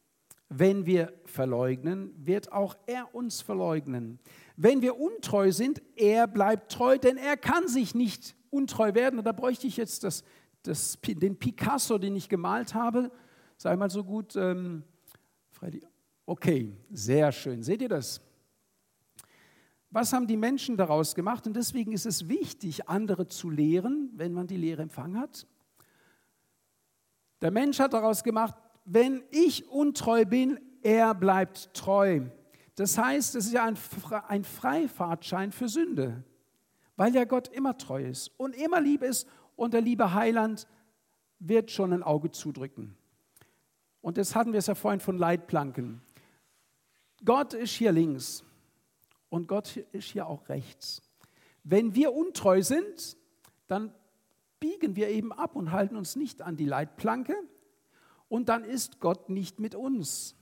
Wenn 0.49 0.85
wir 0.85 1.11
verleugnen, 1.25 2.13
wird 2.15 2.51
auch 2.51 2.77
er 2.85 3.13
uns 3.13 3.41
verleugnen. 3.41 4.19
Wenn 4.55 4.83
wir 4.83 4.99
untreu 4.99 5.51
sind, 5.51 5.81
er 5.95 6.27
bleibt 6.27 6.71
treu, 6.71 6.99
denn 6.99 7.17
er 7.17 7.37
kann 7.37 7.67
sich 7.67 7.95
nicht 7.95 8.35
untreu 8.51 8.93
werden. 8.93 9.17
Und 9.17 9.25
da 9.25 9.31
bräuchte 9.31 9.65
ich 9.65 9.77
jetzt 9.77 10.03
das, 10.03 10.23
das, 10.61 10.99
den 11.03 11.39
Picasso, 11.39 11.97
den 11.97 12.15
ich 12.15 12.29
gemalt 12.29 12.75
habe. 12.75 13.11
Sei 13.57 13.75
mal 13.75 13.89
so 13.89 14.03
gut, 14.03 14.35
ähm, 14.35 14.83
Freddy. 15.49 15.81
Okay, 16.27 16.71
sehr 16.91 17.31
schön. 17.31 17.63
Seht 17.63 17.81
ihr 17.81 17.89
das? 17.89 18.21
Was 19.89 20.13
haben 20.13 20.27
die 20.27 20.37
Menschen 20.37 20.77
daraus 20.77 21.15
gemacht? 21.15 21.47
Und 21.47 21.55
deswegen 21.55 21.93
ist 21.93 22.05
es 22.05 22.29
wichtig, 22.29 22.87
andere 22.87 23.27
zu 23.27 23.49
lehren, 23.49 24.11
wenn 24.13 24.33
man 24.33 24.45
die 24.45 24.57
Lehre 24.57 24.83
empfangen 24.83 25.19
hat. 25.19 25.47
Der 27.41 27.51
Mensch 27.51 27.79
hat 27.79 27.93
daraus 27.93 28.23
gemacht, 28.23 28.55
wenn 28.85 29.23
ich 29.31 29.69
untreu 29.69 30.25
bin, 30.25 30.59
er 30.81 31.13
bleibt 31.13 31.73
treu. 31.73 32.21
Das 32.75 32.97
heißt, 32.97 33.35
es 33.35 33.47
ist 33.47 33.53
ja 33.53 33.65
ein, 33.65 33.77
ein 34.27 34.43
Freifahrtschein 34.43 35.51
für 35.51 35.67
Sünde, 35.67 36.23
weil 36.95 37.13
ja 37.13 37.25
Gott 37.25 37.49
immer 37.49 37.77
treu 37.77 38.03
ist 38.03 38.31
und 38.37 38.55
immer 38.55 38.81
lieb 38.81 39.03
ist 39.03 39.27
und 39.55 39.73
der 39.73 39.81
liebe 39.81 40.13
Heiland 40.13 40.67
wird 41.39 41.71
schon 41.71 41.93
ein 41.93 42.03
Auge 42.03 42.31
zudrücken. 42.31 42.97
Und 44.01 44.17
das 44.17 44.35
hatten 44.35 44.53
wir 44.53 44.59
es 44.59 44.67
ja 44.67 44.75
vorhin 44.75 44.99
von 44.99 45.17
Leitplanken. 45.17 46.01
Gott 47.25 47.53
ist 47.53 47.71
hier 47.71 47.91
links 47.91 48.43
und 49.29 49.47
Gott 49.47 49.77
ist 49.91 50.11
hier 50.11 50.27
auch 50.27 50.47
rechts. 50.49 51.01
Wenn 51.63 51.95
wir 51.95 52.13
untreu 52.13 52.61
sind, 52.61 53.17
dann 53.67 53.93
biegen 54.59 54.95
wir 54.95 55.09
eben 55.09 55.31
ab 55.31 55.55
und 55.55 55.71
halten 55.71 55.95
uns 55.95 56.15
nicht 56.15 56.41
an 56.41 56.57
die 56.57 56.65
Leitplanke 56.65 57.35
und 58.27 58.49
dann 58.49 58.63
ist 58.63 58.99
Gott 58.99 59.29
nicht 59.29 59.59
mit 59.59 59.75
uns. 59.75 60.35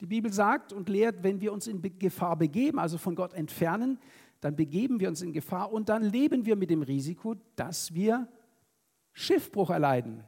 Die 0.00 0.06
Bibel 0.06 0.32
sagt 0.32 0.72
und 0.72 0.88
lehrt, 0.88 1.22
wenn 1.22 1.40
wir 1.40 1.52
uns 1.52 1.66
in 1.66 1.82
Gefahr 1.98 2.36
begeben, 2.36 2.78
also 2.78 2.98
von 2.98 3.16
Gott 3.16 3.34
entfernen, 3.34 3.98
dann 4.40 4.54
begeben 4.54 5.00
wir 5.00 5.08
uns 5.08 5.22
in 5.22 5.32
Gefahr 5.32 5.72
und 5.72 5.88
dann 5.88 6.02
leben 6.02 6.46
wir 6.46 6.56
mit 6.56 6.70
dem 6.70 6.82
Risiko, 6.82 7.34
dass 7.56 7.94
wir 7.94 8.28
Schiffbruch 9.12 9.70
erleiden. 9.70 10.22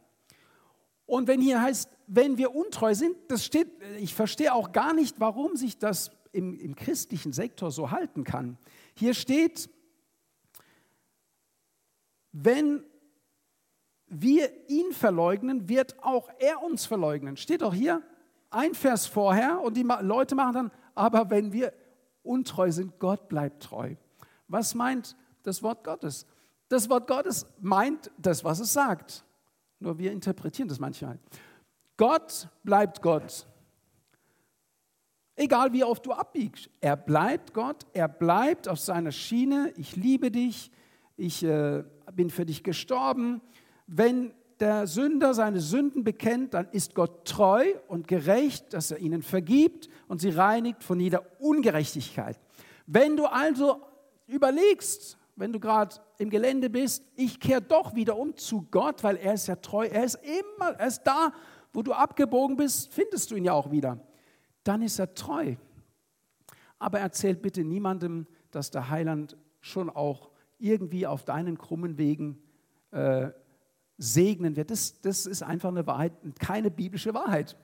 Und 1.07 1.29
wenn 1.29 1.41
hier 1.41 1.63
heißt, 1.63 1.91
wenn 2.07 2.39
wir 2.39 2.55
untreu 2.55 2.95
sind, 2.95 3.17
das 3.29 3.45
steht, 3.45 3.69
ich 3.99 4.15
verstehe 4.15 4.53
auch 4.53 4.73
gar 4.73 4.95
nicht, 4.95 5.21
warum 5.21 5.57
sich 5.57 5.79
das 5.79 6.11
im, 6.33 6.59
im 6.59 6.75
christlichen 6.75 7.33
Sektor 7.33 7.71
so 7.71 7.91
halten 7.91 8.25
kann. 8.25 8.59
Hier 8.95 9.15
steht, 9.15 9.71
wenn 12.33 12.85
wir 14.11 14.51
ihn 14.69 14.93
verleugnen, 14.93 15.69
wird 15.69 16.03
auch 16.03 16.29
er 16.39 16.63
uns 16.63 16.85
verleugnen. 16.85 17.37
Steht 17.37 17.63
doch 17.63 17.73
hier 17.73 18.03
ein 18.51 18.75
Vers 18.75 19.07
vorher 19.07 19.61
und 19.63 19.77
die 19.77 19.87
Leute 20.03 20.35
machen 20.35 20.53
dann, 20.53 20.71
aber 20.95 21.31
wenn 21.31 21.53
wir 21.53 21.73
untreu 22.23 22.71
sind, 22.73 22.99
Gott 22.99 23.29
bleibt 23.29 23.63
treu. 23.63 23.95
Was 24.49 24.75
meint 24.75 25.17
das 25.45 25.63
Wort 25.63 25.85
Gottes? 25.85 26.27
Das 26.69 26.91
Wort 26.91 27.07
Gottes 27.07 27.47
meint 27.61 28.11
das, 28.19 28.45
was 28.45 28.61
es 28.61 28.73
sagt. 28.73 29.25
Nur 29.79 29.99
wir 29.99 30.13
interpretieren 30.13 30.69
das 30.69 30.81
manchmal. 30.81 31.19
Gott 31.97 32.49
bleibt 32.65 33.01
Gott. 33.03 33.47
Egal 35.37 35.73
wie 35.73 35.85
oft 35.85 36.05
du 36.05 36.13
abbiegst, 36.13 36.69
er 36.81 36.97
bleibt 36.97 37.55
Gott, 37.55 37.87
er 37.95 38.09
bleibt 38.09 38.69
auf 38.69 38.79
seiner 38.79 39.13
Schiene. 39.13 39.73
Ich 39.77 39.97
liebe 39.97 40.31
dich, 40.31 40.71
ich 41.17 41.43
äh, 41.45 41.83
bin 42.13 42.29
für 42.29 42.45
dich 42.45 42.63
gestorben. 42.63 43.41
Wenn 43.93 44.33
der 44.61 44.87
Sünder 44.87 45.35
seine 45.35 45.59
Sünden 45.59 46.05
bekennt, 46.05 46.55
dann 46.55 46.69
ist 46.71 46.95
Gott 46.95 47.25
treu 47.25 47.65
und 47.89 48.07
gerecht, 48.07 48.73
dass 48.73 48.93
er 48.93 48.99
ihnen 48.99 49.23
vergibt 49.23 49.89
und 50.07 50.21
sie 50.21 50.31
reinigt 50.31 50.85
von 50.85 51.01
jeder 51.01 51.25
Ungerechtigkeit. 51.41 52.39
Wenn 52.87 53.17
du 53.17 53.27
also 53.27 53.81
überlegst, 54.29 55.19
wenn 55.35 55.53
du 55.53 55.59
gerade 55.59 55.97
im 56.19 56.31
Gelände 56.31 56.71
bist, 56.71 57.03
ich 57.17 57.41
kehre 57.41 57.63
doch 57.63 57.97
wieder 57.97 58.17
um 58.17 58.37
zu 58.37 58.63
Gott, 58.71 59.03
weil 59.03 59.17
er 59.17 59.35
ist 59.35 59.49
ja 59.49 59.57
treu, 59.57 59.87
er 59.87 60.05
ist 60.05 60.21
immer, 60.23 60.71
er 60.79 60.87
ist 60.87 61.03
da, 61.03 61.33
wo 61.73 61.83
du 61.83 61.93
abgebogen 61.93 62.57
bist, 62.57 62.93
findest 62.93 63.33
du 63.33 63.35
ihn 63.35 63.45
ja 63.45 63.55
auch 63.55 63.73
wieder. 63.73 63.99
Dann 64.63 64.83
ist 64.83 65.01
er 65.01 65.15
treu. 65.15 65.57
Aber 66.79 67.01
erzählt 67.01 67.43
bitte 67.43 67.65
niemandem, 67.65 68.29
dass 68.53 68.71
der 68.71 68.89
Heiland 68.89 69.37
schon 69.61 69.91
auch 69.91 70.31
irgendwie 70.59 71.09
auf 71.09 71.25
deinen 71.25 71.59
krummen 71.59 71.99
Wegen 71.99 72.41
äh, 72.93 73.31
segnen 74.01 74.57
wird. 74.57 74.71
Das, 74.71 75.01
das 75.03 75.27
ist 75.27 75.43
einfach 75.43 75.69
eine 75.69 75.87
Wahrheit, 75.87 76.13
keine 76.39 76.71
biblische 76.71 77.13
Wahrheit. 77.13 77.57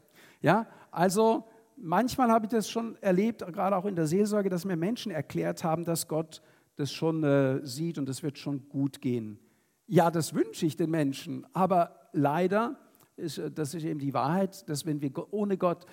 Ja, 0.43 0.67
also 0.91 1.45
manchmal 1.77 2.31
habe 2.31 2.45
ich 2.45 2.51
das 2.51 2.69
schon 2.69 2.97
erlebt, 3.01 3.41
gerade 3.41 3.75
auch 3.77 3.87
in 3.87 3.97
der 3.97 4.07
Seelsorge, 4.07 4.51
dass 4.51 4.65
mir 4.65 4.77
Menschen 4.77 5.11
erklärt 5.11 5.65
haben, 5.65 5.85
dass 5.85 6.07
Gott 6.07 6.43
das 6.77 6.93
schon 6.93 7.25
äh, 7.25 7.65
sieht 7.67 7.97
und 7.99 8.09
es 8.09 8.23
wird 8.23 8.39
schon 8.39 8.69
gut 8.69 9.01
gehen. 9.01 9.39
Ja, 9.87 10.11
das 10.11 10.35
wünsche 10.35 10.67
ich 10.67 10.77
den 10.77 10.91
Menschen, 10.91 11.47
aber 11.55 12.09
leider 12.13 12.77
ist 13.17 13.39
äh, 13.39 13.51
das 13.51 13.73
ist 13.73 13.85
eben 13.85 13.99
die 13.99 14.13
Wahrheit, 14.13 14.69
dass 14.69 14.85
wenn 14.85 15.01
wir 15.01 15.11
ohne 15.33 15.57
Gott 15.57 15.87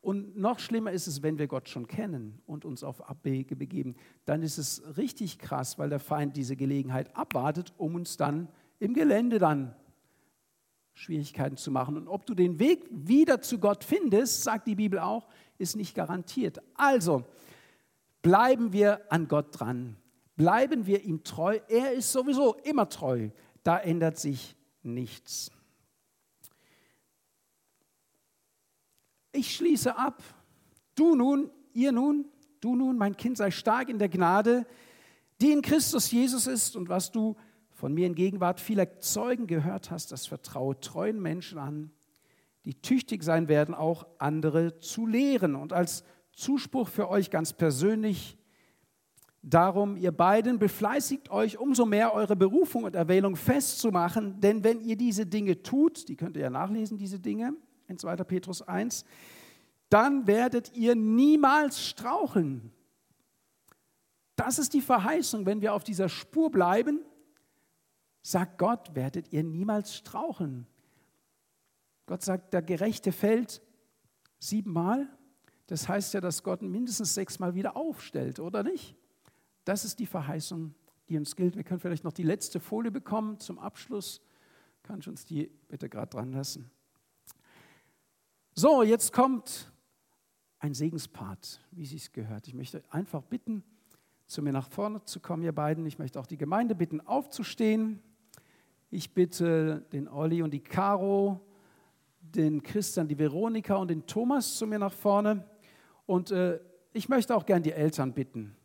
und 0.00 0.38
noch 0.38 0.60
schlimmer 0.60 0.92
ist 0.92 1.08
es, 1.08 1.24
wenn 1.24 1.38
wir 1.38 1.48
Gott 1.48 1.68
schon 1.68 1.88
kennen 1.88 2.40
und 2.46 2.64
uns 2.64 2.84
auf 2.84 3.10
Abwege 3.10 3.56
begeben, 3.56 3.96
dann 4.26 4.42
ist 4.42 4.58
es 4.58 4.96
richtig 4.96 5.40
krass, 5.40 5.76
weil 5.76 5.88
der 5.88 5.98
Feind 5.98 6.36
diese 6.36 6.54
Gelegenheit 6.54 7.14
abwartet, 7.16 7.74
um 7.76 7.96
uns 7.96 8.16
dann 8.16 8.48
im 8.78 8.94
Gelände 8.94 9.40
dann 9.40 9.74
Schwierigkeiten 10.98 11.56
zu 11.56 11.70
machen. 11.70 11.96
Und 11.96 12.08
ob 12.08 12.26
du 12.26 12.34
den 12.34 12.58
Weg 12.58 12.84
wieder 12.90 13.40
zu 13.40 13.58
Gott 13.58 13.84
findest, 13.84 14.42
sagt 14.42 14.66
die 14.66 14.74
Bibel 14.74 14.98
auch, 14.98 15.28
ist 15.56 15.76
nicht 15.76 15.94
garantiert. 15.94 16.60
Also 16.74 17.24
bleiben 18.20 18.72
wir 18.72 19.00
an 19.08 19.28
Gott 19.28 19.58
dran. 19.58 19.96
Bleiben 20.36 20.86
wir 20.86 21.04
ihm 21.04 21.22
treu. 21.22 21.60
Er 21.68 21.92
ist 21.92 22.10
sowieso 22.10 22.54
immer 22.64 22.88
treu. 22.88 23.30
Da 23.62 23.78
ändert 23.78 24.18
sich 24.18 24.56
nichts. 24.82 25.52
Ich 29.30 29.54
schließe 29.54 29.96
ab. 29.96 30.20
Du 30.96 31.14
nun, 31.14 31.48
ihr 31.74 31.92
nun, 31.92 32.24
du 32.60 32.74
nun, 32.74 32.98
mein 32.98 33.16
Kind, 33.16 33.36
sei 33.36 33.52
stark 33.52 33.88
in 33.88 34.00
der 34.00 34.08
Gnade, 34.08 34.66
die 35.40 35.52
in 35.52 35.62
Christus 35.62 36.10
Jesus 36.10 36.48
ist 36.48 36.74
und 36.74 36.88
was 36.88 37.12
du 37.12 37.36
von 37.78 37.94
mir 37.94 38.08
in 38.08 38.16
Gegenwart 38.16 38.58
vieler 38.58 38.98
Zeugen 38.98 39.46
gehört 39.46 39.92
hast, 39.92 40.10
das 40.10 40.26
vertraue 40.26 40.80
treuen 40.80 41.22
Menschen 41.22 41.58
an, 41.58 41.92
die 42.64 42.74
tüchtig 42.74 43.22
sein 43.22 43.46
werden, 43.46 43.72
auch 43.72 44.04
andere 44.18 44.80
zu 44.80 45.06
lehren. 45.06 45.54
Und 45.54 45.72
als 45.72 46.02
Zuspruch 46.32 46.88
für 46.88 47.08
euch 47.08 47.30
ganz 47.30 47.52
persönlich, 47.52 48.36
darum, 49.42 49.96
ihr 49.96 50.10
beiden, 50.10 50.58
befleißigt 50.58 51.30
euch 51.30 51.56
umso 51.56 51.86
mehr, 51.86 52.14
eure 52.14 52.34
Berufung 52.34 52.82
und 52.82 52.96
Erwählung 52.96 53.36
festzumachen, 53.36 54.40
denn 54.40 54.64
wenn 54.64 54.80
ihr 54.80 54.96
diese 54.96 55.24
Dinge 55.24 55.62
tut, 55.62 56.08
die 56.08 56.16
könnt 56.16 56.36
ihr 56.36 56.42
ja 56.42 56.50
nachlesen, 56.50 56.98
diese 56.98 57.20
Dinge 57.20 57.54
in 57.86 57.96
2. 57.96 58.16
Petrus 58.24 58.60
1, 58.60 59.04
dann 59.88 60.26
werdet 60.26 60.74
ihr 60.74 60.96
niemals 60.96 61.86
straucheln. 61.86 62.72
Das 64.34 64.58
ist 64.58 64.74
die 64.74 64.80
Verheißung, 64.80 65.46
wenn 65.46 65.60
wir 65.60 65.74
auf 65.74 65.84
dieser 65.84 66.08
Spur 66.08 66.50
bleiben, 66.50 67.04
sagt 68.30 68.58
Gott, 68.58 68.94
werdet 68.94 69.32
ihr 69.32 69.42
niemals 69.42 69.94
straucheln. 69.94 70.66
Gott 72.04 72.22
sagt, 72.22 72.52
der 72.52 72.62
Gerechte 72.62 73.10
fällt 73.10 73.62
siebenmal. 74.38 75.08
Das 75.66 75.88
heißt 75.88 76.12
ja, 76.14 76.20
dass 76.20 76.42
Gott 76.42 76.60
mindestens 76.60 77.14
sechsmal 77.14 77.54
wieder 77.54 77.76
aufstellt, 77.76 78.38
oder 78.38 78.62
nicht? 78.62 78.96
Das 79.64 79.84
ist 79.84 79.98
die 79.98 80.06
Verheißung, 80.06 80.74
die 81.08 81.16
uns 81.16 81.36
gilt. 81.36 81.56
Wir 81.56 81.64
können 81.64 81.80
vielleicht 81.80 82.04
noch 82.04 82.12
die 82.12 82.22
letzte 82.22 82.60
Folie 82.60 82.90
bekommen 82.90 83.40
zum 83.40 83.58
Abschluss. 83.58 84.20
Kann 84.82 85.00
ich 85.00 85.08
uns 85.08 85.24
die 85.24 85.50
bitte 85.68 85.88
gerade 85.88 86.10
dran 86.10 86.32
lassen? 86.32 86.70
So, 88.54 88.82
jetzt 88.82 89.12
kommt 89.12 89.72
ein 90.58 90.74
Segenspart, 90.74 91.60
wie 91.70 91.86
Sie 91.86 91.96
es 91.96 92.12
gehört. 92.12 92.46
Ich 92.46 92.54
möchte 92.54 92.82
einfach 92.90 93.22
bitten, 93.22 93.62
zu 94.26 94.42
mir 94.42 94.52
nach 94.52 94.68
vorne 94.68 95.02
zu 95.04 95.20
kommen, 95.20 95.42
ihr 95.42 95.52
beiden. 95.52 95.86
Ich 95.86 95.98
möchte 95.98 96.20
auch 96.20 96.26
die 96.26 96.36
Gemeinde 96.36 96.74
bitten, 96.74 97.00
aufzustehen. 97.00 98.02
Ich 98.90 99.12
bitte 99.12 99.84
den 99.92 100.08
Olli 100.08 100.40
und 100.42 100.50
die 100.50 100.62
Caro, 100.62 101.40
den 102.20 102.62
Christian, 102.62 103.06
die 103.06 103.18
Veronika 103.18 103.76
und 103.76 103.88
den 103.88 104.06
Thomas 104.06 104.56
zu 104.56 104.66
mir 104.66 104.78
nach 104.78 104.92
vorne. 104.92 105.44
Und 106.06 106.30
äh, 106.30 106.58
ich 106.94 107.10
möchte 107.10 107.36
auch 107.36 107.44
gern 107.44 107.62
die 107.62 107.72
Eltern 107.72 108.14
bitten. 108.14 108.56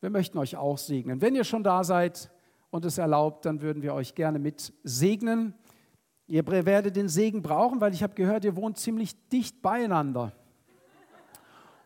Wir 0.00 0.10
möchten 0.10 0.36
euch 0.36 0.56
auch 0.56 0.76
segnen. 0.76 1.22
Wenn 1.22 1.34
ihr 1.34 1.44
schon 1.44 1.64
da 1.64 1.84
seid 1.84 2.30
und 2.70 2.84
es 2.84 2.98
erlaubt, 2.98 3.46
dann 3.46 3.62
würden 3.62 3.82
wir 3.82 3.94
euch 3.94 4.14
gerne 4.14 4.38
mit 4.38 4.74
segnen. 4.82 5.54
Ihr 6.26 6.46
werdet 6.46 6.94
den 6.94 7.08
Segen 7.08 7.40
brauchen, 7.40 7.80
weil 7.80 7.94
ich 7.94 8.02
habe 8.02 8.14
gehört, 8.14 8.44
ihr 8.44 8.56
wohnt 8.56 8.76
ziemlich 8.76 9.14
dicht 9.28 9.62
beieinander. 9.62 10.32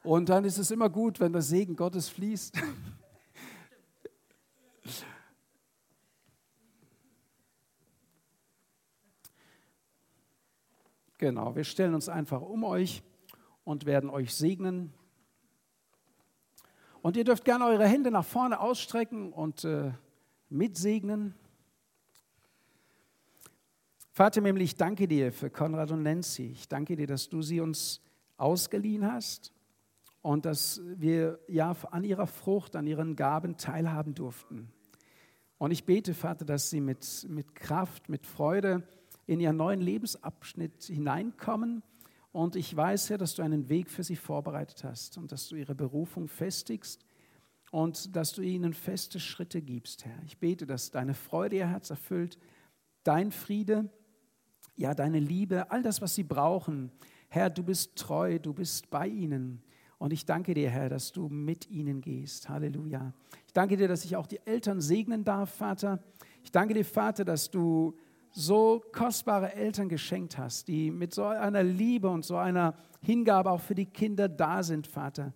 Und 0.02 0.28
dann 0.28 0.44
ist 0.44 0.58
es 0.58 0.72
immer 0.72 0.90
gut, 0.90 1.20
wenn 1.20 1.32
der 1.32 1.42
Segen 1.42 1.76
Gottes 1.76 2.08
fließt. 2.08 2.60
Genau, 11.20 11.54
wir 11.54 11.64
stellen 11.64 11.92
uns 11.92 12.08
einfach 12.08 12.40
um 12.40 12.64
euch 12.64 13.02
und 13.62 13.84
werden 13.84 14.08
euch 14.08 14.34
segnen. 14.34 14.90
Und 17.02 17.14
ihr 17.14 17.24
dürft 17.24 17.44
gerne 17.44 17.66
eure 17.66 17.86
Hände 17.86 18.10
nach 18.10 18.24
vorne 18.24 18.58
ausstrecken 18.58 19.30
und 19.30 19.62
äh, 19.66 19.92
mitsegnen. 20.48 21.34
Vater 24.12 24.42
im 24.42 24.56
ich 24.56 24.76
danke 24.76 25.06
dir 25.06 25.30
für 25.30 25.50
Konrad 25.50 25.90
und 25.90 26.04
Nancy. 26.04 26.52
Ich 26.52 26.68
danke 26.68 26.96
dir, 26.96 27.06
dass 27.06 27.28
du 27.28 27.42
sie 27.42 27.60
uns 27.60 28.00
ausgeliehen 28.38 29.12
hast 29.12 29.52
und 30.22 30.46
dass 30.46 30.80
wir 30.86 31.38
ja 31.48 31.76
an 31.90 32.02
ihrer 32.02 32.26
Frucht, 32.26 32.76
an 32.76 32.86
ihren 32.86 33.14
Gaben 33.14 33.58
teilhaben 33.58 34.14
durften. 34.14 34.72
Und 35.58 35.70
ich 35.70 35.84
bete, 35.84 36.14
Vater, 36.14 36.46
dass 36.46 36.70
sie 36.70 36.80
mit, 36.80 37.26
mit 37.28 37.54
Kraft, 37.54 38.08
mit 38.08 38.24
Freude, 38.24 38.88
in 39.30 39.38
ihren 39.38 39.56
neuen 39.56 39.80
Lebensabschnitt 39.80 40.82
hineinkommen. 40.82 41.84
Und 42.32 42.56
ich 42.56 42.76
weiß 42.76 43.10
ja, 43.10 43.16
dass 43.16 43.36
du 43.36 43.42
einen 43.42 43.68
Weg 43.68 43.88
für 43.88 44.02
sie 44.02 44.16
vorbereitet 44.16 44.82
hast 44.82 45.18
und 45.18 45.30
dass 45.30 45.48
du 45.48 45.54
ihre 45.54 45.76
Berufung 45.76 46.26
festigst 46.26 47.04
und 47.70 48.16
dass 48.16 48.32
du 48.32 48.42
ihnen 48.42 48.74
feste 48.74 49.20
Schritte 49.20 49.62
gibst, 49.62 50.04
Herr. 50.04 50.20
Ich 50.26 50.38
bete, 50.38 50.66
dass 50.66 50.90
deine 50.90 51.14
Freude 51.14 51.56
ihr 51.56 51.68
Herz 51.68 51.90
erfüllt, 51.90 52.38
dein 53.04 53.30
Friede, 53.30 53.88
ja, 54.74 54.94
deine 54.94 55.20
Liebe, 55.20 55.70
all 55.70 55.82
das, 55.82 56.02
was 56.02 56.16
sie 56.16 56.24
brauchen. 56.24 56.90
Herr, 57.28 57.50
du 57.50 57.62
bist 57.62 57.94
treu, 57.94 58.40
du 58.40 58.52
bist 58.52 58.90
bei 58.90 59.06
ihnen. 59.06 59.62
Und 59.98 60.12
ich 60.12 60.26
danke 60.26 60.54
dir, 60.54 60.70
Herr, 60.70 60.88
dass 60.88 61.12
du 61.12 61.28
mit 61.28 61.70
ihnen 61.70 62.00
gehst. 62.00 62.48
Halleluja. 62.48 63.12
Ich 63.46 63.52
danke 63.52 63.76
dir, 63.76 63.86
dass 63.86 64.04
ich 64.04 64.16
auch 64.16 64.26
die 64.26 64.44
Eltern 64.44 64.80
segnen 64.80 65.22
darf, 65.22 65.54
Vater. 65.54 66.02
Ich 66.42 66.50
danke 66.50 66.74
dir, 66.74 66.84
Vater, 66.84 67.24
dass 67.24 67.48
du 67.48 67.94
so 68.32 68.82
kostbare 68.92 69.54
Eltern 69.54 69.88
geschenkt 69.88 70.38
hast, 70.38 70.68
die 70.68 70.90
mit 70.90 71.14
so 71.14 71.24
einer 71.24 71.62
Liebe 71.62 72.08
und 72.08 72.24
so 72.24 72.36
einer 72.36 72.74
Hingabe 73.02 73.50
auch 73.50 73.60
für 73.60 73.74
die 73.74 73.86
Kinder 73.86 74.28
da 74.28 74.62
sind, 74.62 74.86
Vater. 74.86 75.32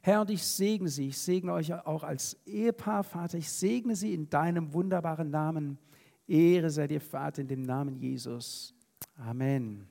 Herr, 0.00 0.22
und 0.22 0.30
ich 0.30 0.42
segne 0.42 0.88
sie, 0.88 1.08
ich 1.08 1.18
segne 1.18 1.52
euch 1.52 1.72
auch 1.72 2.02
als 2.02 2.36
Ehepaar, 2.46 3.04
Vater, 3.04 3.38
ich 3.38 3.50
segne 3.50 3.96
sie 3.96 4.14
in 4.14 4.30
deinem 4.30 4.72
wunderbaren 4.72 5.30
Namen. 5.30 5.78
Ehre 6.26 6.70
sei 6.70 6.86
dir, 6.86 7.00
Vater, 7.00 7.42
in 7.42 7.48
dem 7.48 7.62
Namen 7.62 7.96
Jesus. 7.96 8.74
Amen. 9.16 9.88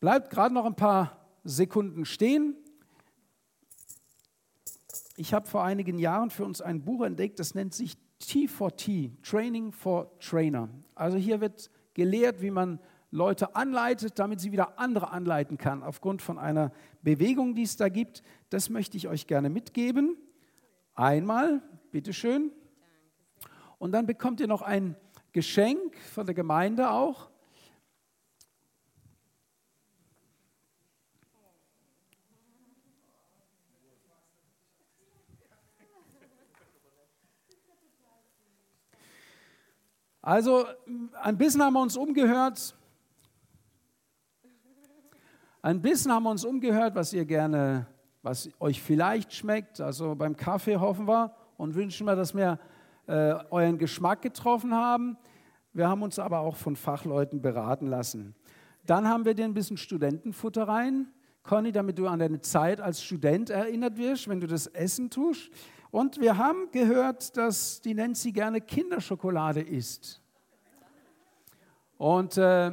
Bleibt 0.00 0.30
gerade 0.30 0.54
noch 0.54 0.64
ein 0.64 0.74
paar 0.74 1.26
Sekunden 1.44 2.04
stehen. 2.04 2.56
Ich 5.16 5.34
habe 5.34 5.46
vor 5.46 5.64
einigen 5.64 5.98
Jahren 5.98 6.30
für 6.30 6.44
uns 6.44 6.60
ein 6.60 6.84
Buch 6.84 7.04
entdeckt, 7.04 7.38
das 7.40 7.54
nennt 7.54 7.74
sich 7.74 7.96
T4T, 8.22 9.22
Training 9.22 9.72
for 9.72 10.18
Trainer. 10.18 10.68
Also 10.94 11.16
hier 11.16 11.40
wird 11.40 11.70
gelehrt, 11.94 12.42
wie 12.42 12.50
man 12.50 12.80
Leute 13.10 13.54
anleitet, 13.56 14.18
damit 14.18 14.40
sie 14.40 14.52
wieder 14.52 14.78
andere 14.78 15.10
anleiten 15.10 15.56
kann, 15.56 15.82
aufgrund 15.82 16.20
von 16.20 16.38
einer 16.38 16.72
Bewegung, 17.02 17.54
die 17.54 17.62
es 17.62 17.76
da 17.76 17.88
gibt. 17.88 18.22
Das 18.50 18.68
möchte 18.68 18.96
ich 18.96 19.08
euch 19.08 19.26
gerne 19.26 19.48
mitgeben. 19.48 20.16
Einmal, 20.94 21.62
bitteschön. 21.90 22.50
Und 23.78 23.92
dann 23.92 24.06
bekommt 24.06 24.40
ihr 24.40 24.48
noch 24.48 24.62
ein 24.62 24.96
Geschenk 25.32 25.96
von 26.12 26.26
der 26.26 26.34
Gemeinde 26.34 26.90
auch. 26.90 27.30
Also 40.28 40.66
ein 41.22 41.38
bisschen 41.38 41.62
haben 41.62 41.72
wir 41.72 41.80
uns 41.80 41.96
umgehört. 41.96 42.76
Ein 45.62 45.80
bisschen 45.80 46.12
haben 46.12 46.24
wir 46.24 46.30
uns 46.30 46.44
umgehört, 46.44 46.94
was 46.94 47.14
ihr 47.14 47.24
gerne, 47.24 47.86
was 48.20 48.50
euch 48.60 48.82
vielleicht 48.82 49.32
schmeckt. 49.32 49.80
Also 49.80 50.14
beim 50.14 50.36
Kaffee 50.36 50.76
hoffen 50.76 51.08
wir 51.08 51.34
und 51.56 51.74
wünschen 51.74 52.06
wir, 52.06 52.14
dass 52.14 52.34
wir 52.34 52.58
äh, 53.06 53.36
euren 53.48 53.78
Geschmack 53.78 54.20
getroffen 54.20 54.74
haben. 54.74 55.16
Wir 55.72 55.88
haben 55.88 56.02
uns 56.02 56.18
aber 56.18 56.40
auch 56.40 56.56
von 56.56 56.76
Fachleuten 56.76 57.40
beraten 57.40 57.86
lassen. 57.86 58.34
Dann 58.84 59.08
haben 59.08 59.24
wir 59.24 59.32
dir 59.32 59.46
ein 59.46 59.54
bisschen 59.54 59.78
Studentenfutter 59.78 60.68
rein. 60.68 61.06
Conny, 61.42 61.72
damit 61.72 61.98
du 61.98 62.06
an 62.06 62.18
deine 62.18 62.42
Zeit 62.42 62.82
als 62.82 63.02
Student 63.02 63.48
erinnert 63.48 63.96
wirst, 63.96 64.28
wenn 64.28 64.40
du 64.40 64.46
das 64.46 64.66
Essen 64.66 65.08
tust. 65.08 65.50
Und 65.90 66.20
wir 66.20 66.36
haben 66.36 66.70
gehört, 66.70 67.36
dass 67.36 67.80
die 67.80 67.94
Nancy 67.94 68.32
gerne 68.32 68.60
Kinderschokolade 68.60 69.60
isst. 69.60 70.20
Und 71.96 72.36
äh, 72.36 72.72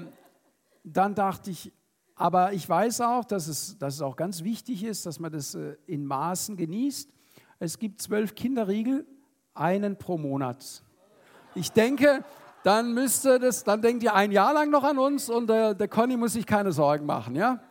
dann 0.84 1.16
dachte 1.16 1.50
ich, 1.52 1.72
aber 2.16 2.54
ich 2.54 2.68
weiß 2.68 3.02
auch, 3.02 3.26
dass 3.26 3.48
es, 3.48 3.78
dass 3.78 3.96
es 3.96 4.02
auch 4.02 4.16
ganz 4.16 4.44
wichtig 4.44 4.84
ist, 4.84 5.06
dass 5.06 5.20
man 5.20 5.32
das 5.32 5.56
äh, 5.56 5.76
in 5.86 6.06
Maßen 6.06 6.56
genießt. 6.56 7.10
Es 7.60 7.80
gibt 7.80 8.02
zwölf 8.02 8.36
Kinderriegel, 8.36 9.06
einen 9.54 9.98
pro 9.98 10.18
Monat. 10.18 10.84
Ich 11.56 11.72
denke, 11.72 12.24
dann 12.64 12.94
müsste 12.94 13.40
das, 13.40 13.64
dann 13.64 13.82
denkt 13.82 14.04
ihr 14.04 14.14
ein 14.14 14.32
Jahr 14.32 14.54
lang 14.54 14.70
noch 14.70 14.84
an 14.84 14.98
uns 14.98 15.30
und 15.30 15.48
der, 15.48 15.74
der 15.74 15.88
Conny 15.88 16.18
muss 16.18 16.34
sich 16.34 16.46
keine 16.46 16.72
Sorgen 16.72 17.06
machen, 17.06 17.36
ja? 17.36 17.62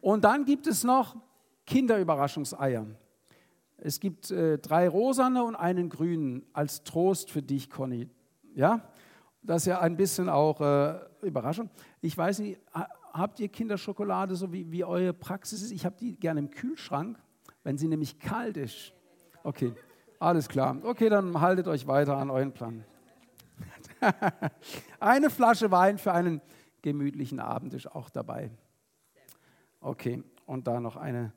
Und 0.00 0.22
dann 0.24 0.44
gibt 0.44 0.66
es 0.68 0.84
noch 0.84 1.16
Kinderüberraschungseier. 1.64 2.86
Es 3.86 4.00
gibt 4.00 4.32
äh, 4.32 4.58
drei 4.58 4.88
rosane 4.88 5.44
und 5.44 5.54
einen 5.54 5.88
grünen 5.88 6.42
als 6.52 6.82
Trost 6.82 7.30
für 7.30 7.40
dich, 7.40 7.70
Conny. 7.70 8.10
Ja? 8.52 8.80
Das 9.42 9.62
ist 9.62 9.66
ja 9.66 9.78
ein 9.78 9.96
bisschen 9.96 10.28
auch 10.28 10.60
äh, 10.60 10.98
Überraschung. 11.22 11.70
Ich 12.00 12.18
weiß 12.18 12.40
nicht, 12.40 12.58
habt 13.12 13.38
ihr 13.38 13.46
Kinderschokolade, 13.46 14.34
so 14.34 14.52
wie, 14.52 14.72
wie 14.72 14.82
eure 14.82 15.12
Praxis 15.12 15.62
ist? 15.62 15.70
Ich 15.70 15.86
habe 15.86 15.94
die 16.00 16.18
gerne 16.18 16.40
im 16.40 16.50
Kühlschrank, 16.50 17.16
wenn 17.62 17.78
sie 17.78 17.86
nämlich 17.86 18.18
kalt 18.18 18.56
ist. 18.56 18.92
Okay, 19.44 19.72
alles 20.18 20.48
klar. 20.48 20.76
Okay, 20.82 21.08
dann 21.08 21.40
haltet 21.40 21.68
euch 21.68 21.86
weiter 21.86 22.16
an 22.16 22.28
euren 22.28 22.52
Plan. 22.52 22.82
Eine 24.98 25.30
Flasche 25.30 25.70
Wein 25.70 25.98
für 25.98 26.12
einen 26.12 26.40
gemütlichen 26.82 27.38
Abend 27.38 27.72
ist 27.72 27.86
auch 27.94 28.10
dabei. 28.10 28.50
Okay, 29.78 30.24
und 30.44 30.66
da 30.66 30.80
noch 30.80 30.96
eine, 30.96 31.32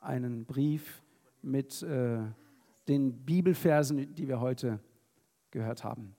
einen 0.00 0.44
Brief 0.44 1.00
mit 1.44 1.82
äh, 1.82 2.18
den 2.88 3.24
Bibelversen, 3.24 4.14
die 4.14 4.28
wir 4.28 4.40
heute 4.40 4.80
gehört 5.50 5.84
haben. 5.84 6.14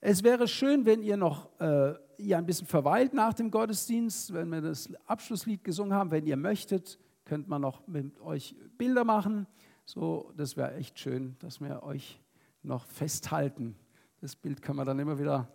Es 0.00 0.22
wäre 0.22 0.48
schön, 0.48 0.84
wenn 0.84 1.02
ihr 1.02 1.16
noch 1.16 1.48
äh, 1.60 1.94
ihr 2.22 2.38
ein 2.38 2.46
bisschen 2.46 2.66
verweilt 2.66 3.14
nach 3.14 3.34
dem 3.34 3.50
Gottesdienst, 3.50 4.32
wenn 4.32 4.48
wir 4.48 4.60
das 4.60 4.88
Abschlusslied 5.06 5.64
gesungen 5.64 5.94
haben. 5.94 6.10
Wenn 6.10 6.26
ihr 6.26 6.36
möchtet, 6.36 6.98
könnt 7.24 7.48
man 7.48 7.62
noch 7.62 7.86
mit 7.86 8.20
euch 8.20 8.54
Bilder 8.78 9.04
machen. 9.04 9.46
So, 9.84 10.32
das 10.36 10.56
wäre 10.56 10.74
echt 10.74 10.98
schön, 10.98 11.36
dass 11.40 11.60
wir 11.60 11.82
euch 11.82 12.20
noch 12.62 12.86
festhalten. 12.86 13.76
Das 14.20 14.36
Bild 14.36 14.62
kann 14.62 14.76
man 14.76 14.86
dann 14.86 14.98
immer 14.98 15.18
wieder. 15.18 15.48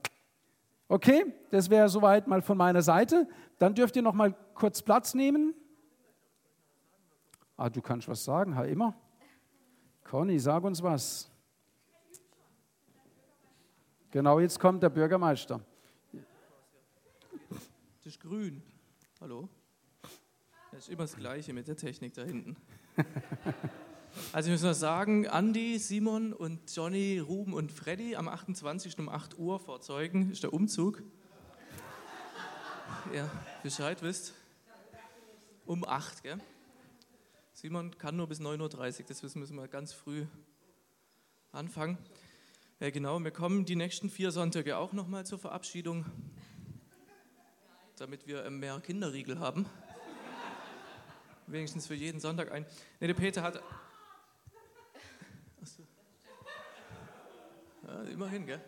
Okay, 0.89 1.25
das 1.51 1.69
wäre 1.69 1.89
soweit 1.89 2.27
mal 2.27 2.41
von 2.41 2.57
meiner 2.57 2.81
Seite. 2.81 3.27
Dann 3.57 3.73
dürft 3.73 3.95
ihr 3.95 4.01
noch 4.01 4.13
mal 4.13 4.33
kurz 4.53 4.81
Platz 4.81 5.13
nehmen. 5.13 5.53
Ah, 7.59 7.69
du 7.69 7.81
kannst 7.81 8.07
was 8.07 8.23
sagen, 8.23 8.55
ha 8.55 8.63
immer. 8.65 8.95
Conny, 10.03 10.39
sag 10.39 10.63
uns 10.63 10.81
was. 10.83 11.29
Genau, 14.11 14.39
jetzt 14.39 14.59
kommt 14.59 14.83
der 14.83 14.89
Bürgermeister. 14.89 15.59
Das 16.11 18.05
ist 18.05 18.19
grün. 18.19 18.61
Hallo? 19.19 19.49
Das 20.71 20.81
ist 20.81 20.89
immer 20.89 21.03
das 21.03 21.15
Gleiche 21.15 21.51
mit 21.51 21.67
der 21.67 21.75
Technik 21.75 22.13
da 22.13 22.23
hinten. 22.23 22.55
Also 24.33 24.49
ich 24.49 24.53
muss 24.53 24.63
noch 24.63 24.73
sagen, 24.73 25.25
Andy, 25.25 25.77
Simon 25.77 26.33
und 26.33 26.75
Johnny, 26.75 27.19
Ruben 27.19 27.53
und 27.53 27.71
Freddy 27.71 28.15
am 28.15 28.27
28. 28.27 28.97
um 28.97 29.09
8 29.09 29.37
Uhr 29.37 29.59
vor 29.59 29.79
Zeugen 29.79 30.31
ist 30.31 30.41
der 30.41 30.53
Umzug. 30.53 31.03
Ja, 33.13 33.29
Bescheid 33.61 34.01
wisst. 34.01 34.33
Um 35.65 35.85
8, 35.85 36.23
gell? 36.23 36.39
Simon 37.59 37.97
kann 37.97 38.15
nur 38.15 38.27
bis 38.27 38.39
9.30 38.39 38.99
Uhr, 38.99 39.05
deswegen 39.09 39.39
müssen 39.39 39.55
wir 39.55 39.67
ganz 39.67 39.91
früh 39.91 40.27
anfangen. 41.51 41.97
Ja, 42.79 42.91
genau, 42.91 43.19
wir 43.19 43.31
kommen 43.31 43.65
die 43.65 43.75
nächsten 43.75 44.11
vier 44.11 44.29
Sonntage 44.29 44.77
auch 44.77 44.93
nochmal 44.93 45.25
zur 45.25 45.39
Verabschiedung, 45.39 46.05
damit 47.95 48.27
wir 48.27 48.47
mehr 48.51 48.79
Kinderriegel 48.79 49.39
haben. 49.39 49.65
Wenigstens 51.47 51.87
für 51.87 51.95
jeden 51.95 52.19
Sonntag 52.19 52.51
ein. 52.51 52.61
Ne, 52.99 53.07
der 53.07 53.15
Peter 53.15 53.41
hat. 53.41 53.59
Achso. 55.59 55.81
Ja, 57.87 58.03
immerhin, 58.03 58.45
gell? 58.45 58.61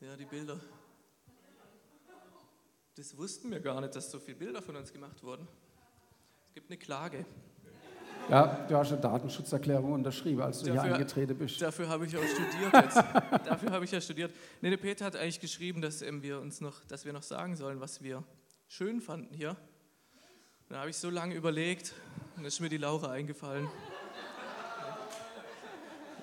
Ja, 0.00 0.16
die 0.16 0.24
Bilder. 0.24 0.58
Das 2.94 3.14
wussten 3.18 3.50
wir 3.50 3.60
gar 3.60 3.82
nicht, 3.82 3.94
dass 3.94 4.10
so 4.10 4.18
viele 4.18 4.38
Bilder 4.38 4.62
von 4.62 4.76
uns 4.76 4.90
gemacht 4.94 5.22
wurden 5.22 5.46
gibt 6.54 6.70
eine 6.70 6.78
Klage. 6.78 7.26
Ja, 8.30 8.64
du 8.68 8.76
hast 8.76 8.92
eine 8.92 9.00
Datenschutzerklärung 9.00 9.92
unterschrieben, 9.92 10.40
als 10.40 10.60
du 10.60 10.66
dafür, 10.66 10.82
hier 10.84 10.94
eingetreten 10.94 11.36
bist. 11.36 11.60
Dafür 11.60 11.88
habe 11.88 12.06
ich 12.06 12.16
auch 12.16 12.22
studiert 12.22 12.72
jetzt. 12.72 12.96
dafür 13.44 13.70
habe 13.72 13.84
ich 13.84 13.90
ja 13.90 14.00
studiert. 14.00 14.32
Nee, 14.62 14.70
der 14.70 14.76
Peter 14.76 15.04
hat 15.04 15.16
eigentlich 15.16 15.40
geschrieben, 15.40 15.82
dass 15.82 16.00
ähm, 16.00 16.22
wir 16.22 16.40
uns 16.40 16.60
noch, 16.60 16.84
dass 16.84 17.04
wir 17.04 17.12
noch 17.12 17.24
sagen 17.24 17.56
sollen, 17.56 17.80
was 17.80 18.02
wir 18.02 18.22
schön 18.68 19.00
fanden 19.00 19.34
hier. 19.34 19.56
Da 20.68 20.78
habe 20.78 20.90
ich 20.90 20.96
so 20.96 21.10
lange 21.10 21.34
überlegt 21.34 21.92
und 22.30 22.38
dann 22.38 22.44
ist 22.46 22.60
mir 22.60 22.68
die 22.68 22.78
Laura 22.78 23.10
eingefallen. 23.10 23.68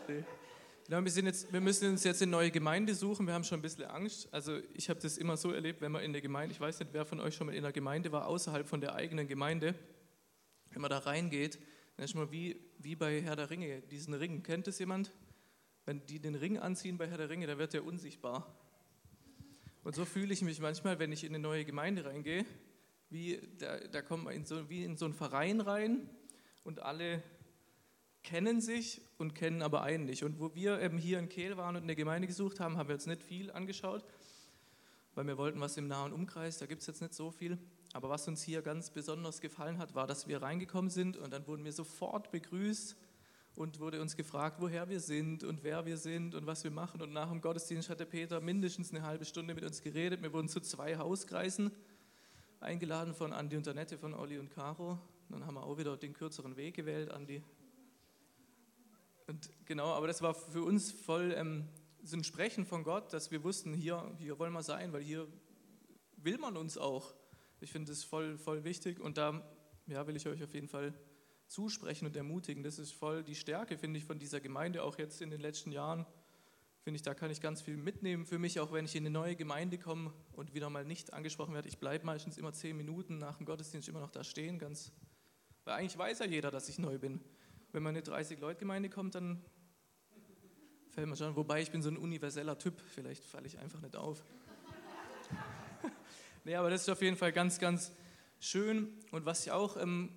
Nee. 0.08 0.24
Genau, 0.88 1.06
wir, 1.06 1.24
jetzt, 1.24 1.54
wir, 1.54 1.62
müssen 1.62 1.89
uns 1.89 2.04
jetzt 2.04 2.22
eine 2.22 2.32
neue 2.32 2.52
Gemeinde 2.52 2.96
suchen. 2.96 3.28
Wir 3.28 3.34
haben 3.34 3.43
schon 3.43 3.60
ein 3.60 3.62
bisschen 3.62 3.86
Angst. 3.86 4.28
Also 4.34 4.60
ich 4.74 4.89
habe 4.89 4.99
das 4.99 5.18
immer 5.18 5.38
so 5.38 5.51
erlebt, 5.51 5.82
wenn 5.82 5.91
man 5.91 6.03
in 6.03 6.14
der 6.14 6.22
Gemeinde, 6.22 6.53
ich 6.53 6.60
weiß 6.60 6.80
nicht, 6.80 6.93
wer 6.93 7.05
von 7.05 7.20
euch 7.20 7.36
schon 7.36 7.47
mal 7.47 7.55
in 7.55 7.64
der 7.64 7.72
Gemeinde 7.72 8.12
war, 8.12 8.28
außerhalb 8.28 8.68
von 8.68 8.82
der 8.82 8.95
eigenen 8.95 9.28
Gemeinde, 9.28 9.76
wenn 10.72 10.82
man 10.82 10.89
da 10.89 10.99
reingeht, 10.99 11.59
dann 11.95 12.05
ist 12.05 12.15
man 12.15 12.32
wie, 12.32 12.59
wie 12.80 12.95
bei 12.95 13.22
Herr 13.22 13.36
der 13.36 13.49
Ringe, 13.49 13.82
diesen 13.82 14.13
Ring. 14.13 14.43
Kennt 14.43 14.67
es 14.67 14.80
jemand? 14.80 15.11
Wenn 15.86 16.05
die 16.05 16.19
den 16.19 16.36
Ring 16.36 16.57
anziehen 16.57 16.97
bei 16.97 17.07
Herr 17.07 17.17
der 17.17 17.30
Ringe, 17.30 17.47
da 17.47 17.57
wird 17.57 17.74
er 17.74 17.86
unsichtbar. 17.86 18.55
Und 19.84 19.95
so 19.95 20.05
fühle 20.05 20.34
ich 20.34 20.41
mich 20.41 20.59
manchmal, 20.59 20.99
wenn 20.99 21.11
ich 21.11 21.24
in 21.24 21.34
eine 21.34 21.39
neue 21.39 21.65
Gemeinde 21.65 22.05
reingehe, 22.05 22.45
wie 23.09 23.41
da, 23.57 23.80
da 23.80 24.01
kommt 24.01 24.24
man 24.24 24.34
in 24.34 24.45
so, 24.45 24.69
wie 24.69 24.84
in 24.84 24.95
so 24.95 25.05
einen 25.05 25.13
Verein 25.13 25.59
rein 25.59 26.09
und 26.63 26.82
alle 26.82 27.24
kennen 28.24 28.61
sich 28.61 29.01
und 29.17 29.34
kennen 29.34 29.61
aber 29.61 29.82
einen 29.82 30.05
nicht. 30.05 30.24
Und 30.24 30.39
wo 30.39 30.53
wir 30.53 30.80
eben 30.82 30.97
hier 30.97 31.19
in 31.19 31.30
Kehl 31.30 31.57
waren 31.57 31.76
und 31.76 31.84
eine 31.84 31.95
Gemeinde 31.95 32.28
gesucht 32.28 32.59
haben, 32.59 32.78
haben 32.78 32.89
wir 32.89 32.95
jetzt 32.95 33.07
nicht 33.07 33.24
viel 33.24 33.51
angeschaut, 33.51 34.05
weil 35.15 35.26
wir 35.26 35.38
wollten 35.38 35.59
was 35.59 35.78
im 35.78 35.88
nahen 35.88 36.13
Umkreis, 36.13 36.59
da 36.59 36.67
gibt 36.67 36.82
es 36.82 36.88
jetzt 36.88 37.01
nicht 37.01 37.13
so 37.13 37.32
viel. 37.32 37.57
Aber 37.94 38.10
was 38.10 38.28
uns 38.28 38.42
hier 38.42 38.62
ganz 38.62 38.89
besonders 38.89 39.42
gefallen 39.42 39.78
hat, 39.78 39.96
war, 39.96 40.08
dass 40.08 40.28
wir 40.28 40.42
reingekommen 40.42 40.89
sind 40.89 41.18
und 41.18 41.32
dann 41.34 41.46
wurden 41.48 41.66
wir 41.66 41.74
sofort 41.74 42.32
begrüßt 42.32 42.96
und 43.56 43.80
wurde 43.80 44.02
uns 44.02 44.16
gefragt, 44.16 44.58
woher 44.60 44.88
wir 44.88 45.00
sind 45.00 45.44
und 45.44 45.64
wer 45.64 45.86
wir 45.86 45.98
sind 45.98 46.36
und 46.36 46.46
was 46.46 46.64
wir 46.64 46.72
machen. 46.72 47.02
Und 47.02 47.12
nach 47.12 47.30
dem 47.30 47.42
Gottesdienst 47.42 47.89
hat 47.89 48.00
der 48.00 48.06
Peter 48.06 48.39
mindestens 48.39 48.92
eine 48.92 49.04
halbe 49.04 49.26
Stunde 49.26 49.54
mit 49.54 49.64
uns 49.64 49.82
geredet. 49.82 50.22
Wir 50.22 50.32
wurden 50.32 50.48
zu 50.48 50.62
zwei 50.62 50.98
Hauskreisen 50.98 51.72
eingeladen 52.62 53.14
von 53.14 53.34
Andi 53.34 53.58
und 53.58 53.68
Annette, 53.68 53.98
von 53.98 54.14
Olli 54.14 54.38
und 54.39 54.52
Caro. 54.52 54.98
Dann 55.30 55.46
haben 55.46 55.56
wir 55.56 55.64
auch 55.64 55.78
wieder 55.78 55.98
den 55.98 56.14
kürzeren 56.14 56.56
Weg 56.56 56.76
gewählt, 56.76 57.12
Andi. 57.12 57.44
Und 59.28 59.50
genau, 59.66 59.88
aber 59.94 60.08
das 60.08 60.22
war 60.22 60.34
für 60.34 60.64
uns 60.64 60.92
voll 60.92 61.34
ähm, 61.36 61.68
so 62.04 62.18
ein 62.18 62.24
Sprechen 62.24 62.66
von 62.66 62.84
Gott, 62.84 63.14
dass 63.14 63.32
wir 63.32 63.44
wussten, 63.44 63.74
hier, 63.74 64.14
hier 64.18 64.39
wollen 64.39 64.54
wir 64.54 64.64
sein, 64.64 64.94
weil 64.94 65.02
hier 65.02 65.28
will 66.18 66.38
man 66.38 66.58
uns 66.58 66.78
auch. 66.78 67.14
Ich 67.62 67.72
finde 67.72 67.91
das 67.91 68.03
voll, 68.03 68.38
voll 68.38 68.64
wichtig 68.64 68.99
und 68.99 69.18
da 69.18 69.41
ja, 69.88 70.05
will 70.07 70.16
ich 70.16 70.28
euch 70.28 70.43
auf 70.43 70.53
jeden 70.53 70.68
Fall 70.68 70.93
zusprechen 71.47 72.07
und 72.07 72.16
ermutigen. 72.16 72.64
Das 72.64 72.80
ist 72.80 72.91
voll 72.91 73.24
die 73.24 73.36
Stärke, 73.36 73.78
finde 73.78 73.99
ich, 73.99 74.05
von 74.05 74.18
dieser 74.18 74.39
Gemeinde, 74.39 74.84
auch 74.84 74.97
jetzt 74.97 75.22
in 75.22 75.30
den 75.30 75.41
letzten 75.41 75.72
Jahren. 75.72 76.05
Finde 76.84 76.95
ich, 76.95 77.03
da 77.03 77.14
kann 77.14 77.30
ich 77.30 77.39
ganz 77.39 77.62
viel 77.62 77.78
mitnehmen 77.78 78.26
für 78.26 78.39
mich, 78.39 78.59
auch 78.59 78.72
wenn 78.72 78.86
ich 78.86 78.95
in 78.95 79.03
eine 79.03 79.12
neue 79.12 79.36
Gemeinde 79.36 79.78
komme 79.78 80.12
und 80.32 80.55
wieder 80.55 80.72
mal 80.72 80.84
nicht 80.86 81.14
angesprochen 81.14 81.53
werde. 81.53 81.68
Ich 81.68 81.78
bleibe 81.78 82.05
meistens 82.05 82.39
immer 82.39 82.51
zehn 82.53 82.76
Minuten 82.76 83.20
nach 83.20 83.38
dem 83.38 83.45
Gottesdienst 83.45 83.88
immer 83.88 83.99
noch 83.99 84.09
da 84.09 84.24
stehen, 84.24 84.57
ganz, 84.57 84.91
weil 85.64 85.76
eigentlich 85.76 85.97
weiß 85.97 86.20
ja 86.20 86.26
jeder, 86.26 86.49
dass 86.49 86.68
ich 86.68 86.80
neu 86.80 86.97
bin. 86.97 87.22
Wenn 87.72 87.84
man 87.84 87.95
in 87.95 88.03
eine 88.03 88.24
30-Leute-Gemeinde 88.24 88.89
kommt, 88.89 89.14
dann 89.14 89.45
fällt 90.89 91.07
man 91.07 91.16
schon, 91.16 91.36
wobei 91.36 91.62
ich 91.62 91.70
bin 91.70 91.84
so 91.84 91.89
ein 91.89 91.97
universeller 91.97 92.57
Typ, 92.57 92.82
vielleicht 92.82 93.24
falle 93.24 93.45
ich 93.45 93.59
einfach 93.59 93.82
nicht 93.82 93.95
auf. 93.95 94.24
Nee, 96.44 96.56
aber 96.56 96.70
das 96.70 96.82
ist 96.82 96.89
auf 96.89 97.02
jeden 97.02 97.18
Fall 97.18 97.32
ganz, 97.32 97.60
ganz 97.60 97.92
schön. 98.39 99.00
Und 99.12 99.26
was 99.26 99.46
ich 99.46 99.52
auch 99.52 99.78
ähm, 99.78 100.10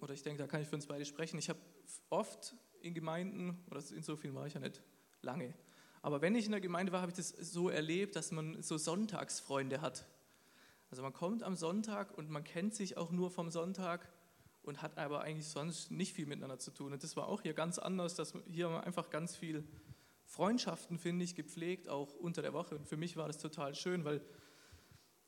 oder 0.00 0.14
ich 0.14 0.22
denke, 0.22 0.42
da 0.42 0.46
kann 0.46 0.62
ich 0.62 0.68
für 0.68 0.76
uns 0.76 0.86
beide 0.86 1.04
sprechen, 1.04 1.38
ich 1.38 1.48
habe 1.48 1.60
oft 2.08 2.54
in 2.80 2.94
Gemeinden, 2.94 3.62
oder 3.70 3.82
in 3.94 4.02
so 4.02 4.16
vielen 4.16 4.34
war 4.34 4.46
ich 4.46 4.54
ja 4.54 4.60
nicht 4.60 4.82
lange, 5.22 5.54
aber 6.02 6.22
wenn 6.22 6.34
ich 6.34 6.46
in 6.46 6.52
der 6.52 6.60
Gemeinde 6.60 6.92
war, 6.92 7.02
habe 7.02 7.10
ich 7.10 7.16
das 7.16 7.28
so 7.28 7.68
erlebt, 7.68 8.16
dass 8.16 8.32
man 8.32 8.62
so 8.62 8.78
Sonntagsfreunde 8.78 9.80
hat. 9.80 10.06
Also 10.90 11.02
man 11.02 11.12
kommt 11.12 11.42
am 11.42 11.56
Sonntag 11.56 12.16
und 12.16 12.30
man 12.30 12.42
kennt 12.42 12.74
sich 12.74 12.96
auch 12.96 13.10
nur 13.10 13.30
vom 13.30 13.50
Sonntag 13.50 14.08
und 14.62 14.82
hat 14.82 14.96
aber 14.98 15.20
eigentlich 15.20 15.46
sonst 15.46 15.90
nicht 15.90 16.14
viel 16.14 16.26
miteinander 16.26 16.58
zu 16.58 16.70
tun. 16.70 16.92
Und 16.92 17.02
das 17.02 17.16
war 17.16 17.28
auch 17.28 17.42
hier 17.42 17.54
ganz 17.54 17.78
anders, 17.78 18.14
dass 18.14 18.34
hier 18.46 18.82
einfach 18.82 19.10
ganz 19.10 19.36
viel 19.36 19.64
Freundschaften, 20.24 20.98
finde 20.98 21.24
ich, 21.24 21.34
gepflegt, 21.34 21.88
auch 21.88 22.14
unter 22.14 22.40
der 22.40 22.54
Woche. 22.54 22.76
Und 22.76 22.88
für 22.88 22.96
mich 22.96 23.16
war 23.16 23.26
das 23.26 23.38
total 23.38 23.74
schön, 23.74 24.04
weil 24.04 24.22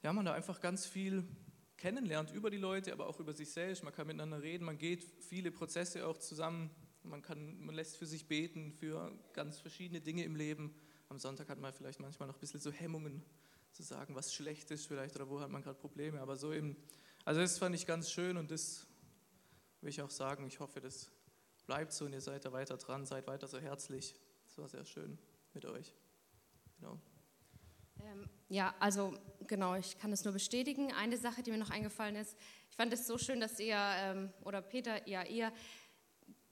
ja, 0.03 0.13
man 0.13 0.25
da 0.25 0.33
einfach 0.33 0.61
ganz 0.61 0.87
viel 0.87 1.25
kennenlernt 1.77 2.31
über 2.33 2.51
die 2.51 2.59
Leute, 2.59 2.93
aber 2.93 3.07
auch 3.07 3.21
über 3.21 3.33
sich 3.33 3.51
selbst. 3.51 3.83
Man 3.83 3.93
kann 3.93 4.07
miteinander 4.07 4.43
reden, 4.43 4.65
man 4.65 4.79
geht 4.79 5.05
viele 5.21 5.51
Prozesse 5.51 6.07
auch 6.07 6.19
zusammen. 6.19 6.71
Man, 7.05 7.23
kann, 7.23 7.59
man 7.61 7.75
lässt 7.75 7.97
für 7.97 8.07
sich 8.07 8.29
beten, 8.29 8.73
für 8.73 9.13
ganz 9.33 9.59
verschiedene 9.59 10.01
Dinge 10.01 10.25
im 10.25 10.37
Leben. 10.37 10.75
Am 11.09 11.19
Sonntag 11.19 11.49
hat 11.49 11.59
man 11.59 11.73
vielleicht 11.73 11.99
manchmal 11.99 12.29
noch 12.29 12.37
ein 12.37 12.41
bisschen 12.41 12.61
so 12.61 12.71
Hemmungen 12.71 13.25
zu 13.73 13.83
sagen, 13.83 14.15
was 14.15 14.33
schlecht 14.33 14.71
ist 14.71 14.87
vielleicht 14.87 15.17
oder 15.17 15.29
wo 15.29 15.41
hat 15.41 15.51
man 15.51 15.63
gerade 15.63 15.79
Probleme. 15.79 16.21
Aber 16.21 16.37
so 16.37 16.53
eben, 16.53 16.77
also 17.25 17.41
das 17.41 17.59
fand 17.59 17.75
ich 17.75 17.87
ganz 17.87 18.11
schön 18.11 18.37
und 18.37 18.51
das 18.51 18.87
will 19.81 19.91
ich 19.91 20.03
auch 20.03 20.11
sagen. 20.11 20.47
Ich 20.47 20.61
hoffe, 20.61 20.81
das 20.81 21.11
bleibt 21.67 21.93
so 21.93 22.05
und 22.05 22.13
ihr 22.13 22.21
seid 22.21 22.45
da 22.45 22.53
weiter 22.53 22.77
dran, 22.77 23.07
seid 23.07 23.27
weiter 23.27 23.49
so 23.49 23.59
herzlich. 23.59 24.15
Das 24.45 24.59
war 24.59 24.69
sehr 24.69 24.85
schön 24.85 25.19
mit 25.55 25.65
euch. 25.65 25.95
Genau. 26.79 27.01
Ähm, 28.01 28.29
ja, 28.49 28.75
also 28.79 29.15
genau, 29.47 29.75
ich 29.75 29.99
kann 29.99 30.11
das 30.11 30.25
nur 30.25 30.33
bestätigen. 30.33 30.93
Eine 30.93 31.17
Sache, 31.17 31.43
die 31.43 31.51
mir 31.51 31.59
noch 31.59 31.71
eingefallen 31.71 32.17
ist, 32.17 32.37
ich 32.71 32.77
fand 32.77 32.93
es 32.93 33.07
so 33.07 33.19
schön, 33.19 33.41
dass 33.41 33.61
ihr 33.61 33.77
ähm, 33.77 34.33
oder 34.45 34.63
Peter, 34.63 35.07
ja, 35.09 35.25
ihr 35.25 35.53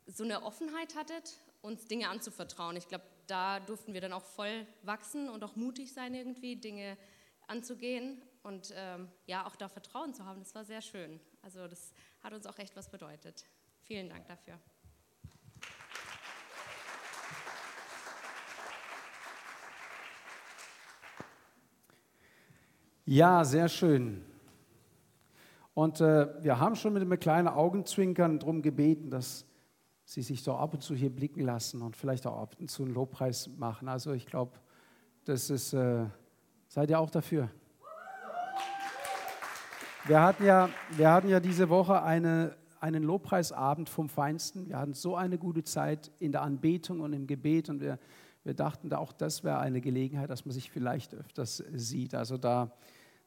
so 0.06 0.24
eine 0.24 0.42
Offenheit 0.42 0.94
hattet, 0.94 1.40
uns 1.62 1.86
Dinge 1.86 2.08
anzuvertrauen. 2.08 2.76
Ich 2.76 2.88
glaube, 2.88 3.04
da 3.26 3.60
durften 3.60 3.94
wir 3.94 4.00
dann 4.00 4.12
auch 4.12 4.24
voll 4.24 4.66
wachsen 4.82 5.28
und 5.28 5.44
auch 5.44 5.56
mutig 5.56 5.92
sein, 5.92 6.14
irgendwie 6.14 6.56
Dinge 6.56 6.98
anzugehen 7.46 8.22
und 8.42 8.72
ähm, 8.74 9.08
ja, 9.26 9.46
auch 9.46 9.56
da 9.56 9.68
Vertrauen 9.68 10.14
zu 10.14 10.24
haben. 10.24 10.40
Das 10.40 10.54
war 10.54 10.64
sehr 10.64 10.82
schön. 10.82 11.20
Also, 11.42 11.68
das 11.68 11.92
hat 12.22 12.32
uns 12.32 12.46
auch 12.46 12.58
echt 12.58 12.76
was 12.76 12.90
bedeutet. 12.90 13.44
Vielen 13.82 14.08
Dank 14.08 14.26
dafür. 14.26 14.58
Ja, 23.12 23.44
sehr 23.44 23.68
schön. 23.68 24.22
Und 25.74 26.00
äh, 26.00 26.28
wir 26.44 26.60
haben 26.60 26.76
schon 26.76 26.92
mit 26.92 27.02
einem 27.02 27.18
kleinen 27.18 27.48
Augenzwinkern 27.48 28.38
darum 28.38 28.62
gebeten, 28.62 29.10
dass 29.10 29.44
Sie 30.04 30.22
sich 30.22 30.44
doch 30.44 30.60
ab 30.60 30.74
und 30.74 30.80
zu 30.84 30.94
hier 30.94 31.10
blicken 31.10 31.40
lassen 31.40 31.82
und 31.82 31.96
vielleicht 31.96 32.24
auch 32.24 32.40
ab 32.40 32.54
und 32.60 32.70
zu 32.70 32.84
einen 32.84 32.94
Lobpreis 32.94 33.50
machen. 33.58 33.88
Also 33.88 34.12
ich 34.12 34.26
glaube, 34.26 34.52
das 35.24 35.50
ist, 35.50 35.72
äh, 35.72 36.04
seid 36.68 36.90
ihr 36.90 37.00
auch 37.00 37.10
dafür? 37.10 37.50
Wir 40.04 40.22
hatten 40.22 40.44
ja, 40.44 40.68
wir 40.92 41.10
hatten 41.10 41.30
ja 41.30 41.40
diese 41.40 41.68
Woche 41.68 42.04
eine, 42.04 42.54
einen 42.78 43.02
Lobpreisabend 43.02 43.88
vom 43.88 44.08
Feinsten. 44.08 44.68
Wir 44.68 44.78
hatten 44.78 44.94
so 44.94 45.16
eine 45.16 45.36
gute 45.36 45.64
Zeit 45.64 46.12
in 46.20 46.30
der 46.30 46.42
Anbetung 46.42 47.00
und 47.00 47.12
im 47.12 47.26
Gebet 47.26 47.70
und 47.70 47.80
wir, 47.80 47.98
wir 48.44 48.54
dachten, 48.54 48.92
auch 48.94 49.12
das 49.12 49.42
wäre 49.42 49.58
eine 49.58 49.80
Gelegenheit, 49.80 50.30
dass 50.30 50.44
man 50.44 50.52
sich 50.52 50.70
vielleicht 50.70 51.12
öfters 51.12 51.64
sieht. 51.72 52.14
Also 52.14 52.38
da 52.38 52.70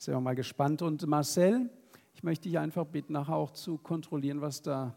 sind 0.03 0.13
wir 0.13 0.19
mal 0.19 0.35
gespannt. 0.35 0.81
Und 0.81 1.07
Marcel, 1.07 1.69
ich 2.13 2.23
möchte 2.23 2.49
dich 2.49 2.59
einfach 2.59 2.85
bitten, 2.85 3.13
nachher 3.13 3.35
auch 3.35 3.51
zu 3.51 3.77
kontrollieren, 3.77 4.41
was 4.41 4.61
da 4.61 4.95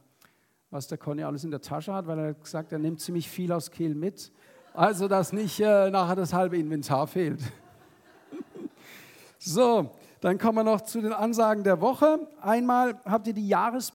was 0.68 0.88
der 0.88 0.98
Conny 0.98 1.22
alles 1.22 1.44
in 1.44 1.52
der 1.52 1.60
Tasche 1.60 1.94
hat, 1.94 2.08
weil 2.08 2.18
er 2.18 2.28
hat 2.30 2.42
gesagt, 2.42 2.72
er 2.72 2.80
nimmt 2.80 3.00
ziemlich 3.00 3.30
viel 3.30 3.52
aus 3.52 3.70
Kehl 3.70 3.94
mit. 3.94 4.32
Also, 4.74 5.06
dass 5.06 5.32
nicht 5.32 5.60
äh, 5.60 5.90
nachher 5.90 6.16
das 6.16 6.32
halbe 6.32 6.58
Inventar 6.58 7.06
fehlt. 7.06 7.40
so, 9.38 9.92
dann 10.20 10.38
kommen 10.38 10.58
wir 10.58 10.64
noch 10.64 10.80
zu 10.80 11.00
den 11.00 11.12
Ansagen 11.12 11.62
der 11.62 11.80
Woche. 11.80 12.28
Einmal 12.40 13.00
habt 13.04 13.28
ihr 13.28 13.32
die 13.32 13.46
Jahres 13.46 13.84